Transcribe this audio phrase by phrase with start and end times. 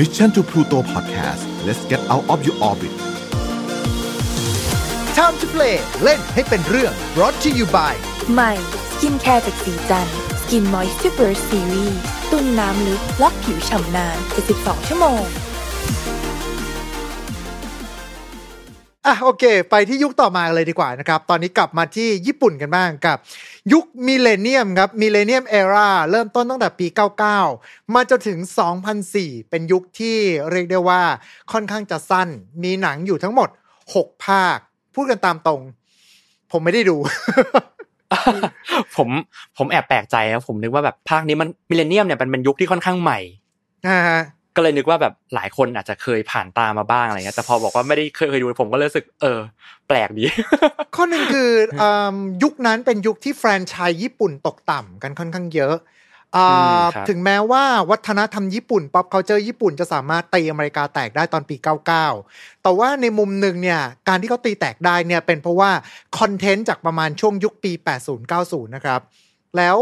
[0.00, 2.92] Mission to Pluto Podcast let's get out of your orbit
[5.18, 7.94] Time to play เล่นให้เป็นเรื่อง brought to you by
[8.32, 8.52] ใหม่
[8.90, 10.08] สกินแคร์จากสีจัน
[10.40, 11.94] สกินมอยส์ r เ Burst Series
[12.30, 14.18] ตุ้นน้ำลึกล็อกผิวฉ่ำนาน
[14.52, 15.22] 72ชั่วโมง
[19.10, 23.18] อะโอเค ไปที่ยุคต่อมาเลยดีกว่านะครับ ตอนนี้กลับมาที่ญี่ปุ่นกันบ้างกับ
[23.72, 26.86] ยุค Millennium ครับ Millennium Era เริ่มต้นตั้งแต่ปี
[27.40, 28.38] 99 มาจนถึง
[28.94, 30.16] 2004 เป็นยุคที่
[30.50, 31.02] เรียกได้ว่า
[31.52, 32.28] ค่อนข้างจะสั้น
[32.62, 33.48] มีหนังอยู่ทั้งหมด
[33.86, 34.58] 6 ภาค
[34.94, 35.62] พูดกันตามตรง
[36.52, 36.96] ผมไม่ได้ดู
[38.96, 39.08] ผม
[39.56, 43.18] ผมแอบแปลกใจครับผมนึกว่าแบบภาคนี้มันมิเลเนียมเนี่ยมันเป็นยุคที่ค่อนข้างใหม่
[43.86, 44.22] นะฮะ
[44.56, 49.40] ก็เลยนึกว่าแบบหลายคนอาจจะเคยผ่านตามาบ้างอะไรเงี้ยแต่พอบอกว่าไม่ได้เคยเคยดูผมก็เลยรู้สึกเออ
[49.88, 50.24] แปลกดี
[50.94, 51.50] ข้อหนึ่งคือ
[51.80, 55.76] เอมยุคนั้นเป็นยุคที่แฟรนไชส์ญี่ปุ่นตกต่ำกันค่อนข้างเยอะ
[56.36, 65.70] อ่าอืมครับถึงแม้ว่าวัฒนธรรมญี่ปุ่น pop culture ญี่ปุ่นจะสามารถตีอเมริกาแตกได้ตอนปี 99 แต่ว่าในมุมหนึ่งเนี่ยการที่เขาตีแตกได้เนี่ยเป็นเพราะว่า
[66.18, 67.72] คอนเทนต์จากประมาณช่วงยุคปี
[68.24, 69.00] 80-90 นะครับ
[69.56, 69.76] แล้ว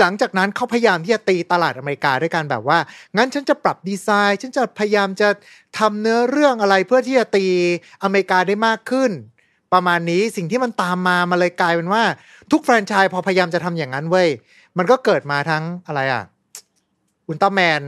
[0.00, 2.78] หลังจากนั้นเขาพยายามที่จะตีตลาดอเมริกาด้วยการแบบว่า
[3.16, 5.28] งั้นฉันจะปรับดีไซน์ ฉันจะพยายามจะ
[5.78, 7.46] ทำเนื้อเรื่องอะไรเพื่อที่จะตี
[8.02, 9.10] อเมริกาได้มากขึ้น
[9.72, 12.02] ประมาณนี้สิ่งที่มันตามมามาเลยกลายเป็นว่า
[12.52, 14.28] ทุกแฟรนไชส์พอพยายามจะทำอย่างนั้นเว้ย
[14.78, 16.22] มันก็เกิดมาทั้งอะไรอะ
[17.28, 17.82] อุลตร้าแมน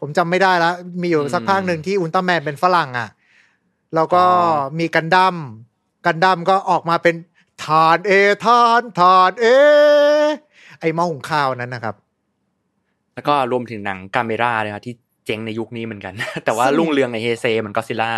[0.00, 3.08] ผมจำไม่ได้แล้ว มีอยู่สักภาคหนึ่งที่อุลตร้าแมนเป็นฝรั่งอะ
[3.94, 5.36] แล้วก็อ๋อมีกันดั้ม
[6.06, 7.14] กันดั้มก็ออกมาเป็น
[7.64, 8.12] ทานเอ
[8.44, 9.46] ทานทานเอ
[10.80, 11.94] ไอหม้อหุงข้าวนั้นนะครับ
[13.14, 14.94] แล้วก็รวมถึงหนังกาเมราเลยครับที่
[15.26, 16.14] เจ๊งในยุคนี้เหมือนกัน
[16.44, 18.12] แต่ว่าซึ่งรุ่งเรืองในเฮเซเหมือนก็ซิล่า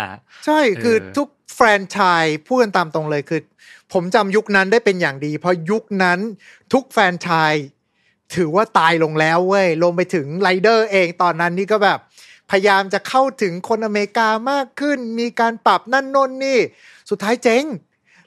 [0.45, 3.41] ใช่คือเออทุกแฟรนไชส์พูดกันตามตรงเลยคือ
[3.93, 6.19] ผมจำยุคนั้นได้เป็นอย่างดี เพราะยุคนั้น
[6.73, 7.65] ทุกแฟรนไชส์
[8.35, 11.99] ถือว่าตายลงแล้วเว้ยลงไปถึงไรเดอร์เองตอนนั้นนี่ก็แบบ
[12.51, 16.59] พยายามจะเข้าถึงคนอเมริกามากขึ้น มีการปรับนั่นโน่นนี่
[17.09, 17.63] สุดท้ายเจ๊ง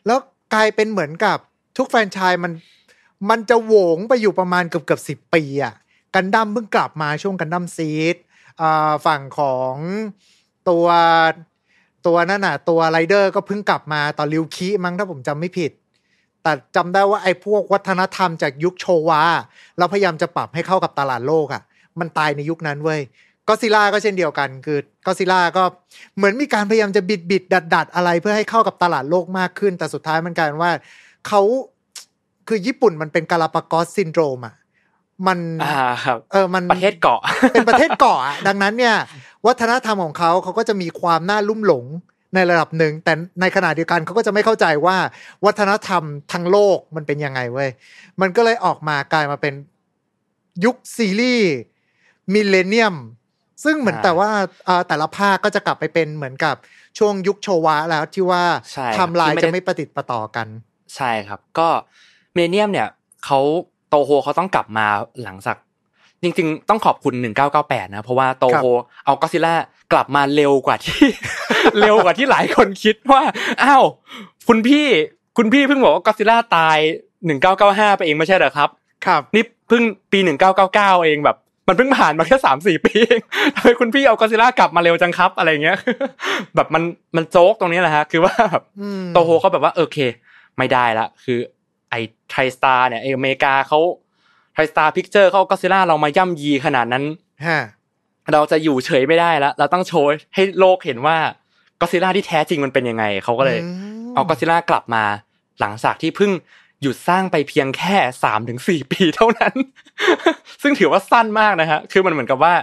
[0.07, 0.19] แล้ว
[0.55, 1.39] กลายเป็นเหมือนกับ
[1.77, 2.53] ทุกแฟรนไชส์มัน
[3.31, 5.75] มันจะโหวงไปอยู่ประมาณเกือบเกือบสิบปีอะ
[6.15, 8.17] กันดั้มเพิ่งกลับมาช่วงกันดั้มซีด
[9.07, 9.75] ฝั่งของ
[10.69, 10.87] ตัว
[12.07, 15.73] ตัวนั่นน่ะ ตัวไรเดอร์ก็เพิ่งกลับมาตอนริวคิมั้งถ้าผมจำไม่ผิด
[16.43, 19.23] แต่จำได้ว่าไอ้พวกวัฒนธรรมจากยุคโชวา
[19.79, 21.63] เราพยายามจะปรับให้เข้ากับตลาดโลกอะ
[22.01, 23.01] มันตายในยุคนั้นเว้ย
[23.49, 25.63] ก็อดซิลล่าก็เช่นเดียวกัน คือก็อดซิลล่าก็
[26.17, 30.73] เหมือนมีการพยายามจะบิดบิดดัดดัดอะไรเพื่อให้เข้ากับตลาดโลกมากขึ้น แต่สุดท้ายมันกลายเป็นว่า
[31.29, 31.43] เขา
[32.49, 34.55] คือญี่ปุ่นมันเป็น Galapagos syndrome อะ
[35.27, 37.21] มันอ่าครับเออมันประเทศเกาะ
[37.53, 38.97] เป็นประเทศเกาะอะดังนั้นเนี่ย
[39.47, 41.85] วัฒนธรรมของเขาเขาก็จะมีความน่าลุ่มหลง
[42.35, 44.97] ในระดับหนึ่ง แต่ในขณะเดียวกันเขาก็จะไม่เข้าใจว่า
[45.47, 46.03] วัฒนธรรม
[46.33, 47.71] ทั้งโลกมันเป็นยังไงเว้ย
[48.21, 49.55] มันก็เลยออกมากลายมาเป็น
[50.65, 51.53] ยุคซีรีส์
[52.33, 52.97] Millennium
[53.65, 54.31] ซึ่งเหมือนอ่าแต่ว่า
[54.67, 56.57] เอ่อแต่ละภาคก็จะกลับไปเป็นเหมือนกับ
[56.99, 58.43] ช่วงยุคโชวะแล้วที่ว่า
[58.73, 60.47] ใช่ไทม์ไลน์ที่ไม่จะได้ไม่ประติดประต่อกัน
[60.97, 62.89] ใช่ครับ ก็ Millennium เนี่ย
[63.25, 63.41] เขา
[63.89, 64.87] โตโฮเขาต้องกลับมา
[65.23, 65.57] หลังจาก
[66.23, 67.15] จริงๆ ต้องขอบคุณ
[67.55, 68.65] 1998 นะ เพราะว่าโตโฮ
[69.05, 69.55] เอาก็อดซิลล่า
[69.93, 71.05] กลับมาเร็วกว่าที่
[71.81, 73.23] เร็วกว่าที่หลายคนคิดว่า
[73.63, 73.83] อ้าว
[74.49, 74.87] คุณพี่
[75.37, 76.79] คุณพี่เพิ่งบอกว่าก็อดซิลล่าตาย
[77.39, 78.69] 1995 ไปเองไม่ใช่เหรอครับ
[79.07, 79.83] ครับ นี่เพิ่ง
[80.13, 80.19] ปี
[80.63, 81.37] 1999 เองแบบ
[81.69, 83.21] มันเพิ่งผ่านมาแค่สามสี่ปีเอง
[83.57, 85.79] ทำไมคุณพี่เอาก็อดซิลล่ากลับมาเร็วจังครับ อะไรเงี้ย
[86.55, 86.83] แบบมัน
[87.17, 89.99] มันโจ๊กตรงนี้แหละฮะ คือว่าแบบอืมโตโฮเขาแบบว่าโอเค
[90.59, 91.39] ไม่ได้ละ คือ
[91.97, 93.81] ไอ้ TriStar เนี่ยไอ้อเมริกาเขา
[94.53, 97.05] TriStar Pictures เอาก็อดซิลล่าเรามาย่ำยีขนาดนั้น
[97.47, 97.61] ฮะ
[98.33, 101.17] เราจะอยู่เฉยไม่ได้แล้ว เราต้องโชว์ให้โลกเห็นว่า
[101.81, 103.59] ก็อดซิลล่าที่แท้จริงมันเป็นยังไงเขาก็เลย
[104.07, 105.05] มเอาก็อดซิลล่ากลับมา
[105.61, 106.33] หลังจากที่เพิ่ง
[106.83, 109.55] หยุดสร้างไปเพียงแค่สามถึงสี่ปีเท่านั้น
[110.63, 112.55] ซึ่งถือว่าสั้นมากนะฮะ คือมันเหมือนกับว่า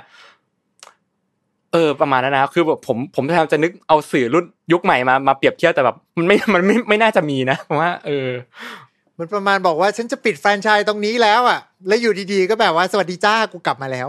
[1.72, 8.28] เออ ประมาณนั้นนะ คือแบบผมผมพยายามจะนึกเอาสื่อรุ่นยุคใหม่มามาเปรียบเทียบแต่แบบ มันไม่มันไม่ไม่น่าจะมีนะผมว่า เออ
[9.20, 14.08] มันประมาณบอกว่าฉันจะปิดแฟรนไชส์ตรงนี้แล้วอะ แล้วอยู่ดีๆก็แบบว่าสวัสดีจ้ากูกลับมาแล้ว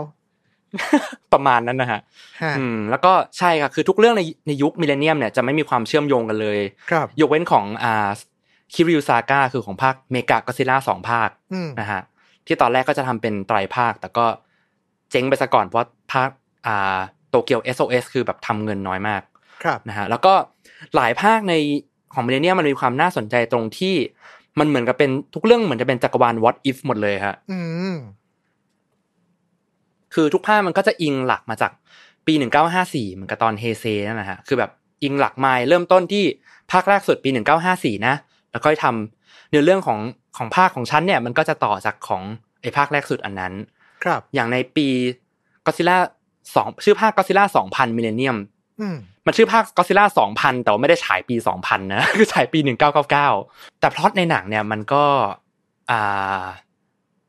[1.33, 1.99] ประมาณนั้นนะฮะ
[2.43, 6.59] ฮะอืม แล้วก็ใช่ครับคือทุกเรื่องในในยุค Millennium เนี่ยจะไม่มีความเชื่อมโยงกันเลย
[6.91, 8.09] ครับยกเว้นของอ่า
[8.73, 12.01] คิริว saga คือของภาคเมก้าก็อดซิลล่าสองภาคอืมนะฮะ
[12.45, 14.25] ที่ตอนแรกก็จะทำเป็นไตรภาค แต่ก็
[15.11, 16.29] เจ๊งไปซะก่อนเพราะภาค
[16.67, 16.97] อ่า
[17.29, 19.21] โตเกียว SOS คือแบบทำเงินน้อยมาก
[19.63, 20.33] ครับนะฮะแล้วก็
[20.95, 21.53] หลายภาคใน
[22.13, 23.95] ของมิเลเนียมันมีความน่าสนใจตรงที่
[24.59, 27.59] มันเหมือนกับเป็นทุกเรื่องเหมือนจะเป็นจักรวาล what if หมดเลยฮะอื
[27.93, 27.95] ม
[30.13, 31.71] คือทุกภาคมันก็จะอิงหลักมาจาก
[32.27, 32.33] ปี
[32.75, 34.71] 1954เหมือนกับตอนเฮเซนั่นแหละฮะคือแบบ
[35.03, 36.23] อิงหลักไมล์เริ่มต้นที่
[36.71, 37.29] ภาคแรกสุดปี
[37.67, 38.15] 1954นะ
[38.51, 39.99] แล้วก็ทำเนื้อเรื่องของ
[40.37, 42.23] ของภาคของฉันเนี่ย มันก็จะต่อจากของ
[42.61, 43.53] ไอ้ภาคแรกสุดอันนั้น
[44.03, 44.87] ครับ อย่างในปี
[45.65, 45.97] ก็ซิล่า
[46.55, 48.37] สองชื่อภาคก็ซิล่าสองพันมิเลเนียม
[48.81, 48.87] อื
[49.25, 53.29] มมันชื่อภาคก็ซิล่าสองพันแต่ว่าไม่ได้ฉายปีสองพันนะคือฉายปีหนึ่งเก้าเก้าเก้า
[53.79, 55.03] แต่พล็อตในหนังเนี่ยมันก็
[55.91, 56.43] อ่า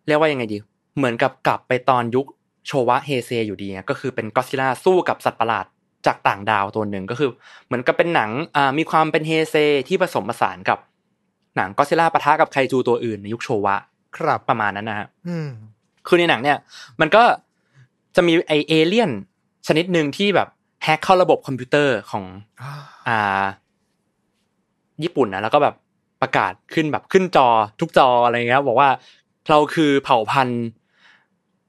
[0.06, 0.58] เรียกว่ายังไงดี
[0.96, 2.26] เหมือนกับกลับไปตอนยุค
[2.66, 5.66] โชวะเฮเซอยู่ดีนะก็คือเป็นก็ซิล่าสู้กับสัตว์ประหลาด
[6.06, 7.30] จากต่างดาวตัวหนึ่งก็คือ
[7.66, 9.56] เหมือนกับเป็นหนังอ่ามีความเป็นเฮเซ
[9.88, 10.78] ที่ผสมผสานกับ
[11.56, 13.76] หนังก็อดซิลล่าปะทะกับไคจูตัวอื่นในยุคโชวะ
[14.16, 15.48] ครับประมาณนั้นนะฮะอืม
[16.06, 16.58] คือในหนังเนี่ย
[17.00, 17.22] มันก็
[18.16, 19.10] จะมีไอเอเลี่ยน
[19.66, 20.48] ชนิดหนึ่งที่แบบ
[20.86, 22.24] แฮกเข้าระบบคอมพิวเตอร์ของ
[23.08, 23.44] อ่า
[25.02, 25.74] ญี่ปุ่นนะแล้วก็แบบ
[26.22, 27.48] ประกาศขึ้นแบบขึ้นจอ
[27.80, 28.88] ทุกจออะไรเงี้ยบอกว่า
[29.48, 30.64] เราคือเผ่าพันธุ์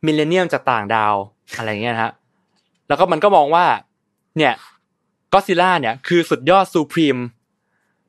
[0.06, 1.16] Millennium จากต่างดาว
[1.58, 2.12] อะไรเงี้ยนะฮะ
[2.88, 3.66] แล้วก็มันก็มองว่า
[4.38, 4.54] เนี่ย
[5.34, 7.18] ก็อดซิลล่าเนี่ยคือสุดยอด supreme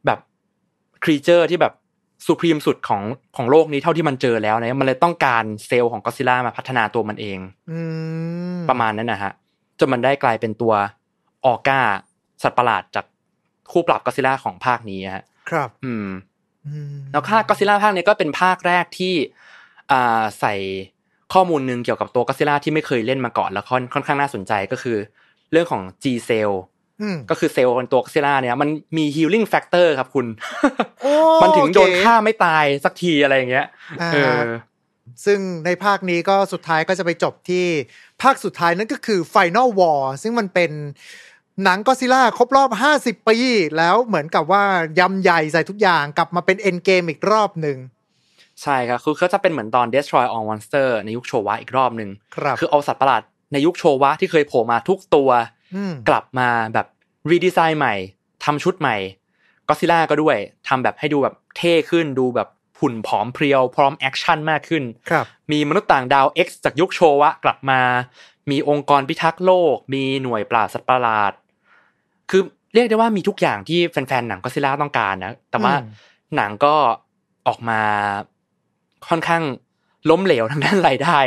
[0.06, 0.18] แบบ
[1.04, 1.72] creature ที่แบบ
[2.24, 3.02] supreme สุดของ
[3.36, 7.38] ของโลกนี้เท่าที่มันเจอแล้วนะมันเลยต้องการเซลล์ของก็อดซิลล่ามาพัฒนาตัวมันเอง
[7.70, 7.78] อื
[8.56, 9.32] มประมาณนั้นนะฮะ
[9.78, 10.74] จนมันได้กลายเป็นตัว
[11.48, 11.80] ออก้า
[12.42, 13.06] สัตว์ประหลาดจาก
[13.72, 16.08] คู่ปรับก็อดซิลล่าของภาคนี้ฮะครับอืม
[16.66, 19.14] อืมแล้วภาคก็อดซิลล่าภาคนี้ก็เป็นภาคแรกที่
[19.90, 20.54] อ่าใส่
[21.32, 24.96] ข้อมูลหนึ่งเกี่ยวกับตัวก็ซิล่าที่ไม่เคยเล่นมาก่อนแล้วค่อนค่อนข้างน่าสนใจก็คือ
[25.52, 26.52] เรื่องของ G cell
[27.02, 30.26] อืมก็คือเซลล์บนตัวก็ซิล่าเนี่ย มันมี healing factor ครับคุณ
[31.02, 31.12] โอ้
[31.42, 33.66] มันถึงโดนโอเคฆ่าไม่ตายสักทีอะไรอย่างเงี้ย
[34.00, 34.40] อ่าเออ
[35.24, 37.64] ซึ่งในภาคนี้ก็สุดท้ายก็จะไปจบที่
[38.22, 40.70] ภาคสุดท้ายนั่นก็คือ Final War ซึ่งมันเป็น
[41.64, 42.70] หนังก็ซิล่าครบรอบ
[43.00, 43.36] 50 ปี
[43.76, 44.64] แล้วเหมือนกับว่า
[44.98, 47.76] ยำใหญ่ใส่ทุกอย่างกลับมาเป็น endgame อีกรอบหนึ่ง
[48.62, 53.22] ใช่ครับคือเขาจะเป็นเหมือนตอน destroy all monster ในยุคโชวะอีกรอบหนึ่งครับคือเอาสัตว์ประหลาด
[53.52, 55.30] ในยุคโชวะที่เคยโผล่มาทุกตัว
[55.74, 56.86] อืมกลับมาแบบ
[57.30, 57.94] redesign ใหม่
[58.44, 58.96] ทำชุดใหม่
[59.68, 60.36] ก็อดซิลล่าก็ด้วย
[60.68, 62.48] ทำแบบให้ดูแบบเท่ขึ้นดูแบบ
[62.80, 67.80] หุ่นผอมเพรียวพร้อมแอคชั่นมากขึ้นครับมีมนุษย์ต่างดาว X จากยุคโชวะกลับมา
[68.50, 71.32] มีองค์กรพิทักษ์โลก มีหน่วยปราบสัตว์ประหลาด
[72.30, 72.42] คือ
[72.74, 75.90] เรียกได้ว่ามีทุกอย่างที่แฟนๆหนังก็ซิล่าต้องการนะแต่ว่าอืม
[76.36, 76.74] หนังก็
[77.48, 77.80] ออกมา
[79.08, 79.42] ค่อนข้าง
[80.10, 81.18] ล้มเหลวทางด้านรายได้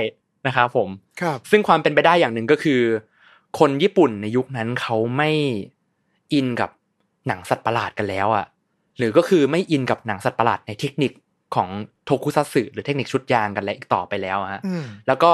[0.47, 0.89] นะครับผม
[1.21, 2.81] ครับ ซึ่งความเป็นไปได้อย่างหนึ่งก็คือ
[3.59, 5.29] คนญี่ปุ่นในยุคนั้นเขาไม่
[6.33, 6.69] อินกับ
[7.27, 8.45] หนังสัตว์ประหลาดกันแล้วอะ
[8.97, 11.11] หรือก็คือไม่อินกับหนังสัตว์ประหลาดในเทคนิค
[11.55, 11.69] ของ
[12.05, 15.31] โทคุซัตสึหรือเทคนิคชุดยางกันแล้วอีกต่อไปแล้วอะฮะอืมแล้วก็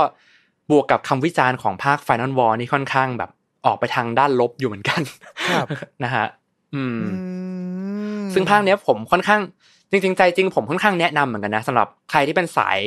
[0.71, 3.31] บวกกับคำวิจารณ์ของภาค Final War นี่ค่อนข้างแบบ
[3.67, 5.01] ออกไปทางด้านลบอยู่เหมือนกัน
[5.51, 5.67] ครับ
[6.03, 6.25] นะฮะ
[6.75, 7.13] อืมอืม
[8.33, 9.41] ซึ่งภาคเนี้ยผมค่อนข้าง
[9.91, 12.81] จริง ๆ ใจจริงผมค่อนข้างแนะนำเหมือนกันนะสำหรับใครที่เป็นสาย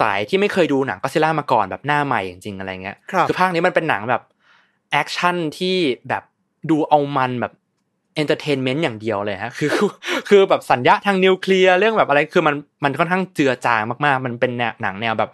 [0.00, 4.22] สายที่ไม่เคยดูหนังก็ซิล่ามาก่อนแบบหน้าใหม่จริงๆอะไรเงี้ยครับอภาคนี้มันเป็นหนังแบบ
[4.92, 5.76] แอคชั่นที่
[6.08, 6.22] แบบ
[6.70, 7.52] ดูเอามันแบบ
[8.14, 9.90] entertainment อย่างเดียวเลยฮะคือคือ
[10.28, 12.54] คือแบบสัญญะทางนิวเคลียร์เรื่องแบบอะไรคือมัน
[12.84, 15.30] มันค่อนข้างเจือจางมากๆ มันเป็นแนวหนังแนวแบบ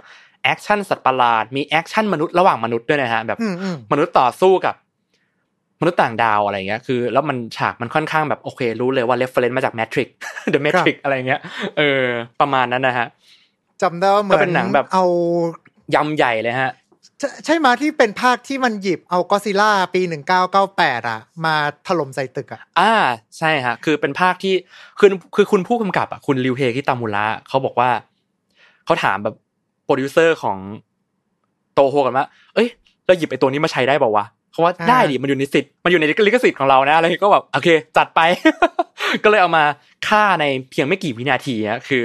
[0.47, 4.75] แอคชั่นสัตว์ประหลาด มีแอคชั่นมนุษย์ระหว่างมนุษย์ด้วยนะฮะแบบอืมอืมมนุษย์ต่อสู้กับ
[5.81, 10.09] มนุษย์ต่างดาวอะไรเงี้ยคือ แล้วมันฉากมันค่อนข้างแบบโอเค รู้เลยว่าเรฟเฟรนซ์มาจากแมทริก
[10.53, 11.41] The Matrix อะไรเงี้ย
[11.79, 12.05] เออ
[12.41, 13.07] ประมาณนั้นนะฮะ
[13.83, 15.05] จำได้ว่าก็เหมือนเป็นหนังแบบเอา
[15.95, 16.73] ยำใหญ่เลยฮะ
[17.21, 20.01] ใช่ใช่มาที่เป็นภาคที่มันหยิบเอาก็ซิล่าปี
[20.55, 21.55] 1998อะ มา
[21.87, 22.93] ถล่มใส่ตึกอะ อ่า
[23.39, 24.55] ใช่ฮะ คือเป็นภาคที่
[24.99, 27.91] คือคือคุณผู้กำกับอะคุณริวเฮคิตามุระเขาบอกว่า
[28.87, 29.35] เขาถามแบบ
[29.87, 30.59] โปรดิวเซอร์ของ
[31.75, 32.69] โตโฮกันว่า เอ้ย
[33.07, 38.21] เราหยิบไอ้ตัวนี้มาใช้ได้เปล่าวะเขาว่าอ่าได้ดิ มันอยู่ในสิทธิ์ มันอยู่ในลิขสิทธิ์ของเรานะ อะไรก็แบบโอเค จัดไป
[39.25, 39.65] ก็เลยเอามา
[40.09, 42.05] ฆ่าในเพียงไม่กี่วินาทีอะคือ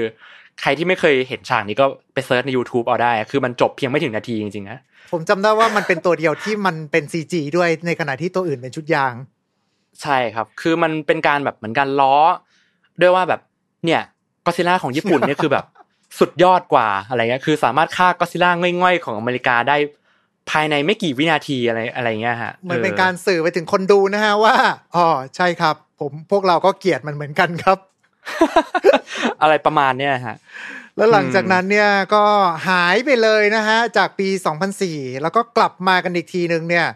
[0.62, 4.80] ใครที่ไม่เคยเห็นฉากนี้ก็ไป search ใน YouTube เอาได้อะคือมันจบเพียงไม่ถึงนาทีจริงๆนะ
[5.12, 9.14] ผมจำได้ว่ามันเป็นตัวเดียวที่มันเป็น CG ด้วย ในขณะที่ตัวอื่นเป็นชุดยาง
[10.02, 12.16] ใช่ครับ คือมันเป็นการแบบเหมือนการล้อ
[13.02, 13.42] ด้วยว่าแบบ
[13.86, 14.02] เนี่ย
[14.46, 15.66] ก็ซิล่าของญี่ปุ่นเนี่ยคือแบบ
[16.20, 18.52] สุดยอดกว่าอะไรเงี้ยคือสามารถฆ่าก็ซิล่า
[18.82, 19.78] ง่อยๆ ของอเมริกาได้
[20.50, 24.56] ภายในไม่กี่วินาทีอะไรอะไรเงี้ยฮะเหมือนเป็นการสื่อไปถึงคนดูนะฮะว่า
[24.96, 27.78] อ๋อใช่ครับ ผมพวกเราก็เกลียดมันเหมือนกันครับ
[29.42, 30.36] อะไรประมาณเนี้ยฮะ
[30.98, 32.24] แล้วหลังจากนั้นเนี่ยก็
[32.68, 34.28] หายไปเลยนะฮะจากปี
[34.76, 36.88] 2004 แล้วก็กลับมากันอีกทีนึงเนี่ย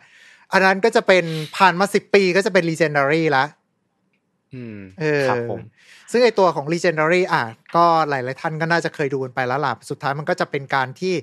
[0.51, 1.23] อันนั้นก็จะเป็น
[1.57, 3.45] ผ่านมา10ปีก็จะเป็น Legendary ละ
[4.53, 5.59] อืมเออครับผม
[6.11, 7.43] ซึ่งไอตัวของ Legendary อะ
[7.75, 11.13] ก็หลาย ๆ ท่านก็น่าจะเคยดูกันไปแล้วล่ะ สุดท้ายมันก็จะเป็นการที่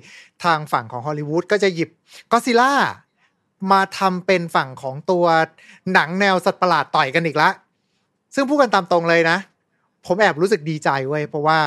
[0.43, 1.89] ทางฝั่งของฮอลลีวูดก็จะหยิบ
[2.31, 2.73] ก็ซิล่า
[3.71, 5.25] มาทำเป็นฝั่งของตัว
[5.93, 7.49] หนังแนวสัตว์ประหลาดต่อยกันอีกละ
[8.35, 9.37] ซึ่งพูดกันตามตรงเลยนะ
[10.05, 11.59] ผมแอบรู้สึกดีใจเว้ยเพราะว่า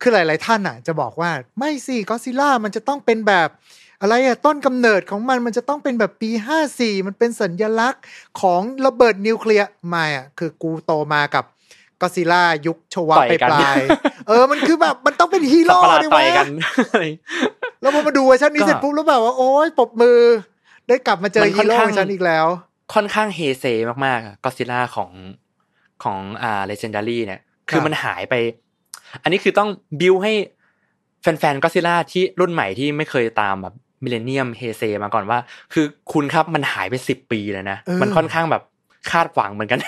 [0.00, 3.48] คือหลาย ๆ ท่านอะ จะบอกว่าไม่สิก็ซิล่ามันจะต้องเป็นแบบ
[4.00, 6.30] อะไรอะต้นกำเนิดของมันมันจะต้องเป็นแบบปี
[6.68, 8.02] 54 มันเป็นสัญญลักษณ์
[8.40, 11.44] ของระเบิดนิวเคลียร์ไม่อะคือกูโตมากับ
[12.00, 16.48] ก็ซิล่ายุคชวะต่ไปอยกันปลายๆเออมันคือแบบมันต้องเป็นฮีโร่สัตว์ประหลาดดิวะต่อยกัน
[17.80, 20.18] แล้วพอมาดูเวอร์ชันนี้ก็เสร็จปุ๊บแล้วแบบว่าโอ๊ยปรบมือ
[20.88, 22.46] ได้กลับมาเจอมันค่ฮีอนโร่ข้างเวอร์ชันอีกแล้ว
[22.94, 23.64] ค่อนข้างเฮเซ
[24.04, 25.10] มากๆก็ซิล่าของ
[26.04, 28.34] ของอ่าเลเจนดารี่เนี่ย คือมันหายไป
[29.22, 29.68] อันนี้คือต้อง
[30.00, 30.32] บิวให้
[31.22, 33.74] แฟนๆก็ซิล่าที่รุ่นใหม่ที่ไม่เคยตามแบบ
[34.04, 35.38] มิเลเนียมเฮเซมาก่อนว่า
[35.72, 38.62] คือคุณครับมันหายไปสิบปีเลยนะเออมันค่อนข้างแบบ
[39.10, 39.80] คาดหวังเหมือนกัน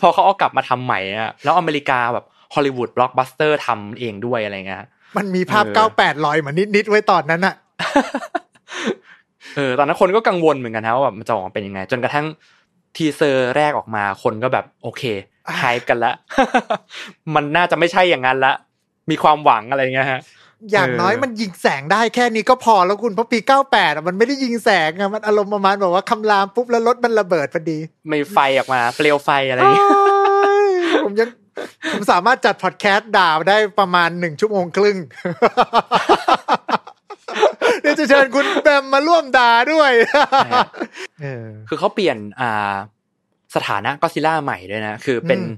[0.00, 4.80] พอเขาเอากลับมาทำใหม่อะแล้วอเมริกาแบบฮอลลีวูดบล็อกบัสเตอร์ทำเองด้วยอะไรเงี้ย
[5.16, 7.54] มันมีภาพเออเก้าแปดลอยมานิด ๆ ไว้ตอนนั้นอะ
[9.56, 12.26] เออตอนนั้นคนก็กังวลเหมือนกันนะว่าแบบมันจะออกมาเป็นยังไง จนกระทั่ง
[12.96, 15.02] teaser แรกออกมาคนก็แบบโอเค
[15.58, 16.12] hype กันละ
[17.34, 18.52] มันน่าจะไม่ใช่อย่างนั้นละ
[19.10, 20.20] มีความหวังอะไรเงี้ยฮะ
[20.72, 27.78] อย่างน้อยเออมันยิงแสงได้แค่นี้ก็พอแล้วคุณเพราะปี 98อะมันไม่ได้ยิงแสงอะมันอารมณ์ประมาณแบบว่าคำรามปุ๊บแล้วรถมันระเบิดพอดี
[28.10, 30.68] มีไฟออกมา เปลวไฟอะไรอย่างเงี้ยโอ้ย
[31.04, 31.28] ผมยัง
[31.92, 34.96] ผมสามารถจัดพอดแคสต์ด่าได้ประมาณหนึ่งชั่วโมงครึ่ง
[37.80, 39.92] เดี๋ยวจะเชิญคุณแบมมาร่วมด่าด้วย
[41.20, 42.74] เออคือเขาเปลี่ยนอ่า
[43.54, 45.56] สถานะก็ซิล่าใหม่ด้วยนะ คือเป็นอืม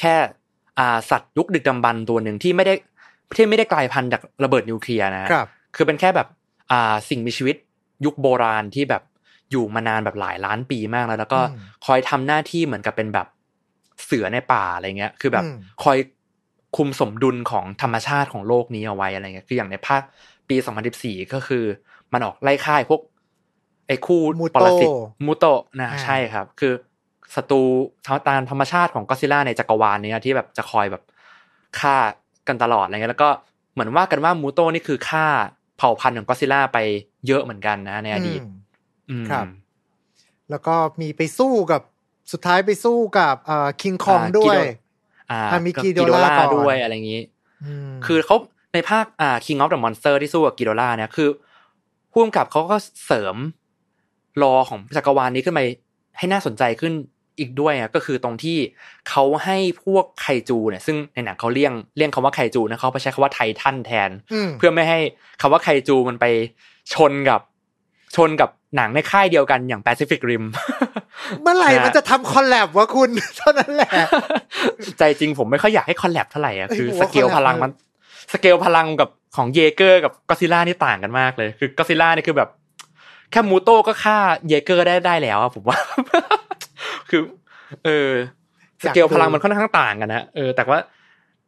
[0.00, 0.14] แค่
[0.78, 2.74] อ่าสัตว์ยุคดึกดำบรรพ์ตัวหนึ่งที่ไม่ได้
[3.36, 5.46] ที่ไม่ได้กลายพันธุ์จากระเบิดนิวเคลียร์นะฮะครับ
[5.76, 6.28] คือเป็นแค่แบบ
[6.70, 7.56] อ่าสิ่งมีชีวิต
[8.04, 9.02] ยุคโบราณที่แบบ
[9.50, 13.26] อยู่มานานแบบหลายล้านปีมากแล้ว แล้วก็อืมคอยทำหน้าที่เหมือนกับเป็นแบบ
[14.04, 15.98] เสือในป่าอะไรเงี้ย คือแบบอืมคอย
[16.76, 20.02] คุมสมดุลของธรรมชาติของโลกนี้เอาไว้อะไรเงี้ย คืออย่างในภาค
[20.48, 20.56] ปี
[20.94, 21.64] 2014 ก็คือ
[22.12, 23.00] มันออกไล่ฆ่าไอ้พวก
[23.88, 24.88] ไอ้คู่มูปโตรสิต
[25.26, 26.72] มูโตะนะอ่าใช่ครับ คือ
[27.34, 27.62] ศัตรู
[28.28, 31.02] ตามธรรมชาติของก็อดซิลล่าในจักรวาลเนี้ยที่แบบจะคอยแบบ
[31.80, 31.96] ฆ่า
[32.48, 33.30] กันตลอดอะไรเงี้ยแล้วก็
[33.72, 35.26] เหมือนว่ากันว่ามูโตะนี่คือฆ่า
[35.76, 36.78] เผ่าพันธุ์ของก็อดซิลล่าไป
[37.26, 38.54] เยอะเหมือนกันนะในอดีตอืม
[39.10, 39.46] อืมครับ
[40.50, 41.82] แล้วก็มีไปสู้กับ
[42.32, 44.60] สุดท้ายไปสู้กับเอ่อคิงคองอ่าด้วยกิโด
[45.30, 47.22] อ่าอ่ามีกับกิโดล่าก่อนด้วยอะไรอย่างนี้
[47.92, 48.36] มคือเขา
[48.74, 51.28] ในภาคอ่า King of the Monster ที่สู้กับกิโดล่าเนี่ยคือ
[52.10, 53.36] ผู้กำกับเขาก็เสริม
[54.42, 55.60] รอของจักรวาลนี้ขึ้นไป
[56.18, 56.92] ให้น่าสนใจขึ้น
[57.38, 58.58] อีกด้วยอะก็คือตรงที่
[59.08, 64.10] เขาให้พวกไคจูเนี่ยซึ่งในหนังเขาเลี่ยงเลี่ยงคำว่าไคจูนะเขาไปใช้คำว่าไททันแทน
[64.46, 64.98] มเพื่อไม่ให้
[65.40, 66.26] คำว่าไคจูมันไป
[66.94, 67.40] ชนกับ
[68.16, 70.44] ชนกับหนังในค่ายเดียวกันอย่าง Pacific Rim
[71.40, 73.90] เมื่อไหร่นะมันจะทำคอลแลบวะคุณ เท่านั้นแหละ
[74.98, 77.72] ใจจริงผมไม่ค่อยอยากให้ collab เท่าไหร่อะเอ้ยคือผมสว่าเกล collab พลังมัน
[78.32, 82.48] สเกลพลังกับของเยเกอร์กับก็ซิล่านี่ต่างกันมากเลย คือก็ซิล่านี่คือแบบ
[83.30, 85.78] แค่มูโต้ก็ฆ่าเยเกอร์ได้ได้แล้วอะผมว่า
[87.12, 87.22] คือ
[87.84, 88.10] เออ
[88.84, 90.80] สเกลพลังมันค่อนข้างต่างกันนะเออแต่ว่า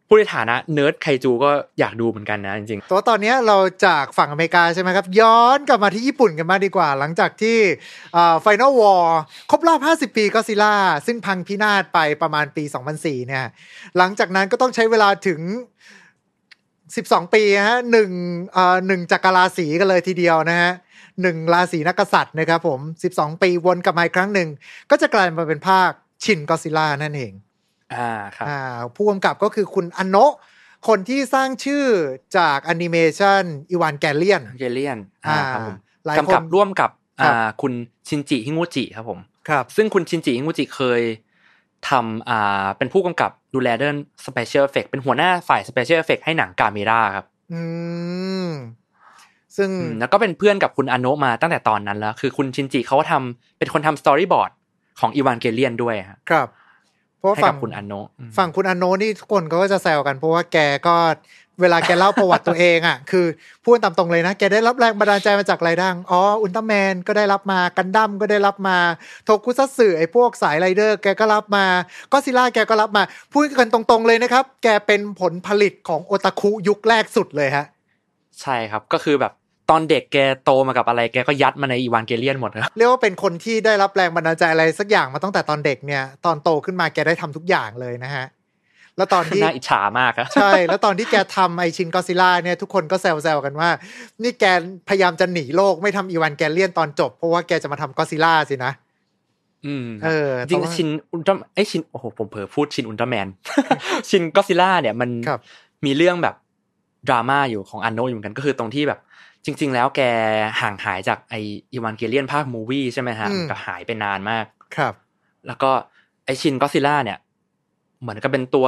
[0.08, 3.56] ผู้ในฐานะเนิร์ดไคจูก็อยากดูเหมือนกันนะจริงตัวตอนเนี้ยเรา
[3.86, 7.58] จากฝั่งอเมริกาใช่ไหมครับ ย้อนกลับมาที่ญี่ปุ่นกันมั่งดีกว่า หลังจากที่
[8.40, 9.18] Final Wars
[9.50, 9.74] ครบรอ
[10.06, 10.74] บ 50 ปีก็ซิล่า
[11.06, 12.64] ซึ่งพังพินาศไปประมาณปี
[12.96, 13.46] 2004 เนี่ย
[13.98, 15.40] หลังจากนั้นก็ต้องใช้เวลาถึง
[16.62, 18.10] 12 ปีฮะหนึ่ง
[18.52, 20.72] เอ่อหนึ่งจักรราศีกันเลยทีเดียวนะฮะ
[21.22, 22.80] หนึ่งราศีนักกษัตริย์นะครับผม
[23.12, 24.48] 12 ปีวนกลับมาอีกครั้งหนึ่ง
[24.90, 25.90] ก็จะกลายมาเป็นภาค
[26.24, 28.60] ชินก็ซิล่านั่นเองๆอ่าครับอ่า
[28.96, 30.34] ผู้กำกับก็คือคุณอนโนะ
[30.88, 31.84] คนที่สร้างชื่อ
[32.38, 36.90] จากแอนิเมชันอีวานเกเลียนเกเลียนอ่าครับผมหลายคนกำกับร่วมกับ
[37.20, 37.72] ครับอ่าคุณ
[38.08, 39.18] ชินจิฮิงุจิครับผม
[39.48, 41.02] ครับ ซึ่งคุณชินจิฮิงุจิเคย
[41.88, 47.62] ทำอ่าเป็นผู้กำกับดูแลเรื่อง special effect เป็นหัวหน้าฝ่าย special effect ให้หนังกาเมราครับ อื
[48.46, 48.48] ม
[49.56, 54.50] ซึ่งอืมแล้วก็เป็นเพื่อนกับคุณอันโนะมาตั้งแต่ตอนนั้นแล้ว คือคุณชินจิเขาทำเป็นคนทำ storyboard
[55.00, 56.48] ของอีวานเกเลียนด้วยฮะครับ
[57.18, 60.96] เพราะว่าให้กับฝั่งบคุณอันโนะอืมฝั่งคุณอนโนะนี่ทุกคนก็จะแซวกันเพราะว่าแกก็
[61.60, 63.26] เวลาแกเล่าประวัติตัวเองอะ คือ
[63.64, 68.76] พูดตามตรงเลยนะ แกได้รับแรงบันดาลใจมาจากอะไรดังอ๋ออุลตร้าแมนก็ได้รับมากันดั้มก็ได้รับมา
[69.24, 71.64] โทคุซัตสึไอ้พวกสายไรเดอร์ แกก็รับมา
[72.12, 77.66] ก็ซิล่าแกก็รับมา พูดกันตรงๆเลยนะครับ แกเป็นผลผลิตของโอตาคุยุคแรกสุดเลยฮะ
[78.40, 79.32] ใช่ครับก็คือแบบ
[79.70, 88.26] ตอนเด็กแกโตมากับอะไรแกก็ยัดมาในอีวานเกเลียนหมดครับเรียกว่าเป็นคนที่ได้รับแรงบันดาลใจอะไรสักอย่างมาตั้งแต่ตอนเด็กเนี่ย ตอนโตขึ้นมาแกได้ทำทุกอย่างเลยนะฮะ
[88.96, 93.68] แล้วตอนที่น่าอิจฉามากอะใช่ แล้วตอนที่แกทำไอชินก็ซิล่าเนี่ยทุกคนก็แซวๆกันว่า
[94.22, 94.44] นี่แก
[94.88, 98.72] พยายามจะหนีโลกไม่ทำอีวานแกเลียนตอนจบ เพราะว่าแกจะมาทำก็ซิล่าสินะ
[99.66, 103.28] อืมเออจริงแต่ว่าๆชินอุลตร้าไอยชินโอ้โหผมเผลอพูดชินอุลตร้าแมน
[104.08, 105.40] ชินก็ซิล่าเนี่ยมันครับ
[105.86, 106.34] มีเรื่องแบบ
[107.08, 109.00] ดราม่าอยู่ของอันโนอยู่เหมือนกันก็คือตรงที่แบบ
[109.44, 110.00] จริง ๆ แล้วแก
[110.60, 111.34] ห่างหายจากไอ
[111.72, 114.44] อีวานเกเลียนภาค movie ใช่ไหมฮะอืมมันก็หายไปนานมาก
[114.76, 114.94] ครับ
[115.46, 115.70] แล้วก็
[116.24, 117.18] ไอชินก็ซิล่าเนี่ย
[118.00, 118.66] เหมือนกับเป็นตัว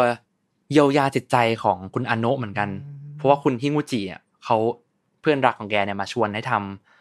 [0.72, 4.56] เยียวยาจิตใจของคุณอันโนะเหมือนกันอืมเพราะว่าคุณฮิงุจิอะเขา
[5.20, 6.52] เพื่อนรักของแกเนี่ยมาชวนให้ท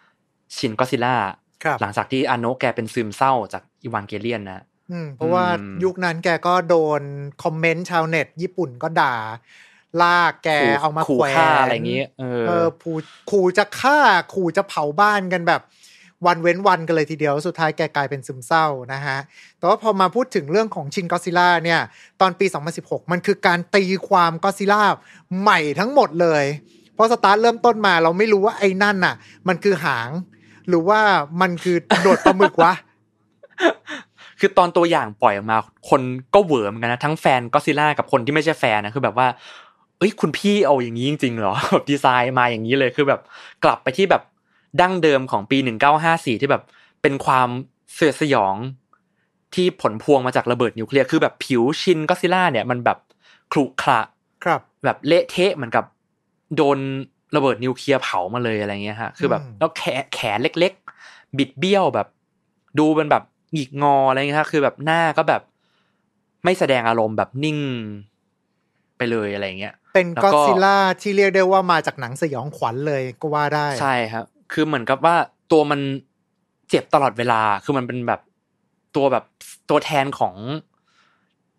[0.03, 1.15] ำชินก็ซิล่า
[1.63, 7.01] ครับหลังจากที่อันโนะแกเป็นซึมเศร้าจากอีวานเกเลียนนะอืมเพราะว่าอืมยุคนั้นแกก็โดน
[7.43, 9.15] คอมเมนต์ชาวเน็ต ญี่ปุ่นก็ด่า
[10.03, 12.97] ลากแกขู่เอามาขู่แขวนฆ่าอะไรอย่างงี้เออเออขู่
[13.31, 13.99] ขู่จะฆ่า
[14.33, 15.61] ขู่จะเผาบ้านกันแบบ
[16.25, 19.17] วันเว้นวันกันเลยทีเดียว สุดท้ายแกกลายเป็นซึมเศร้านะฮะ
[19.57, 21.79] แต่ว่าพอมาพูดถึงเรื่องของชินก็ซิล่าเนี่ย
[22.21, 22.45] ตอนปี
[22.79, 24.83] 2016 มันคือการตีความก็ซิล่า
[25.41, 26.45] ใหม่ทั้งหมดเลย
[26.93, 29.15] เพราะสตาร์ทเริ่มต้นมาเราไม่รู้ว่าไอ้นั่นน่ะ
[29.47, 30.09] มันคือหาง
[30.67, 30.99] หรือว่า
[31.41, 32.73] มันคือโดดปลาหมึกวะ
[34.39, 35.57] คือตอนตัวอย่างปล่อยออกมา
[35.89, 36.01] คน
[36.33, 39.27] ก็เหวอเหมือนกันนะทั้งแฟนก็ซิล่ากับคนที่ไม่ใช่แฟนนะคือแบบว่า
[39.97, 43.21] เอ้ยคุณพี่เอาอย่างนี้จริงๆเหรอแบบดีไซน์มาอย่างนี้เลยคือแบบ
[43.63, 44.23] กลับไปที่แบบ
[44.81, 46.63] ดั้งเดิมของปีหนึ่งเก้าห้าสี่ที่แบบ
[47.01, 47.49] เป็นความ
[47.93, 48.55] เสือดสยอง
[49.53, 52.97] ที่ผลพวงมาจากระเบิดนิวเคลียร์คือแบบผิวชินก็ซิล่าเนี่ยมันแบบ
[53.51, 54.01] ขรุขระ
[54.43, 55.85] ครับ แบบเละเทะเหมือนกับ
[56.55, 56.77] โดน
[57.35, 60.73] ระเบิดนิวเคลียร์เผามาเลยอะไรเงี้ยฮะคือแบบอืมแล้วแขนแขนเล็ก
[61.05, 62.07] ๆ บิดเบี้ยวแบบ
[62.79, 63.23] ดูเป็นแบบ
[63.53, 65.41] หงิกงออะไรเงี้ยฮะคือแบบหน้าก็แบบ
[66.43, 67.59] ไม่แสดงอารมณ์แบบนิ่ง
[68.97, 75.15] ไปเลยอะไรเงี้ย เป็นแล้วก็ก็ซิล่าที่เรียกได้ว่ามาจากหนังสยองขวัญเลยก็ว่าได้ ใช่ครับ คือเหมือนกับว่า
[75.51, 75.79] ตัวมัน
[76.69, 78.21] เจ็บตลอดเวลา คือมันเป็นแบบ
[78.95, 79.25] ตัวแบบ
[79.69, 80.35] ตัวแทนของ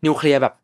[0.05, 0.55] นิวเคลียร์แบบ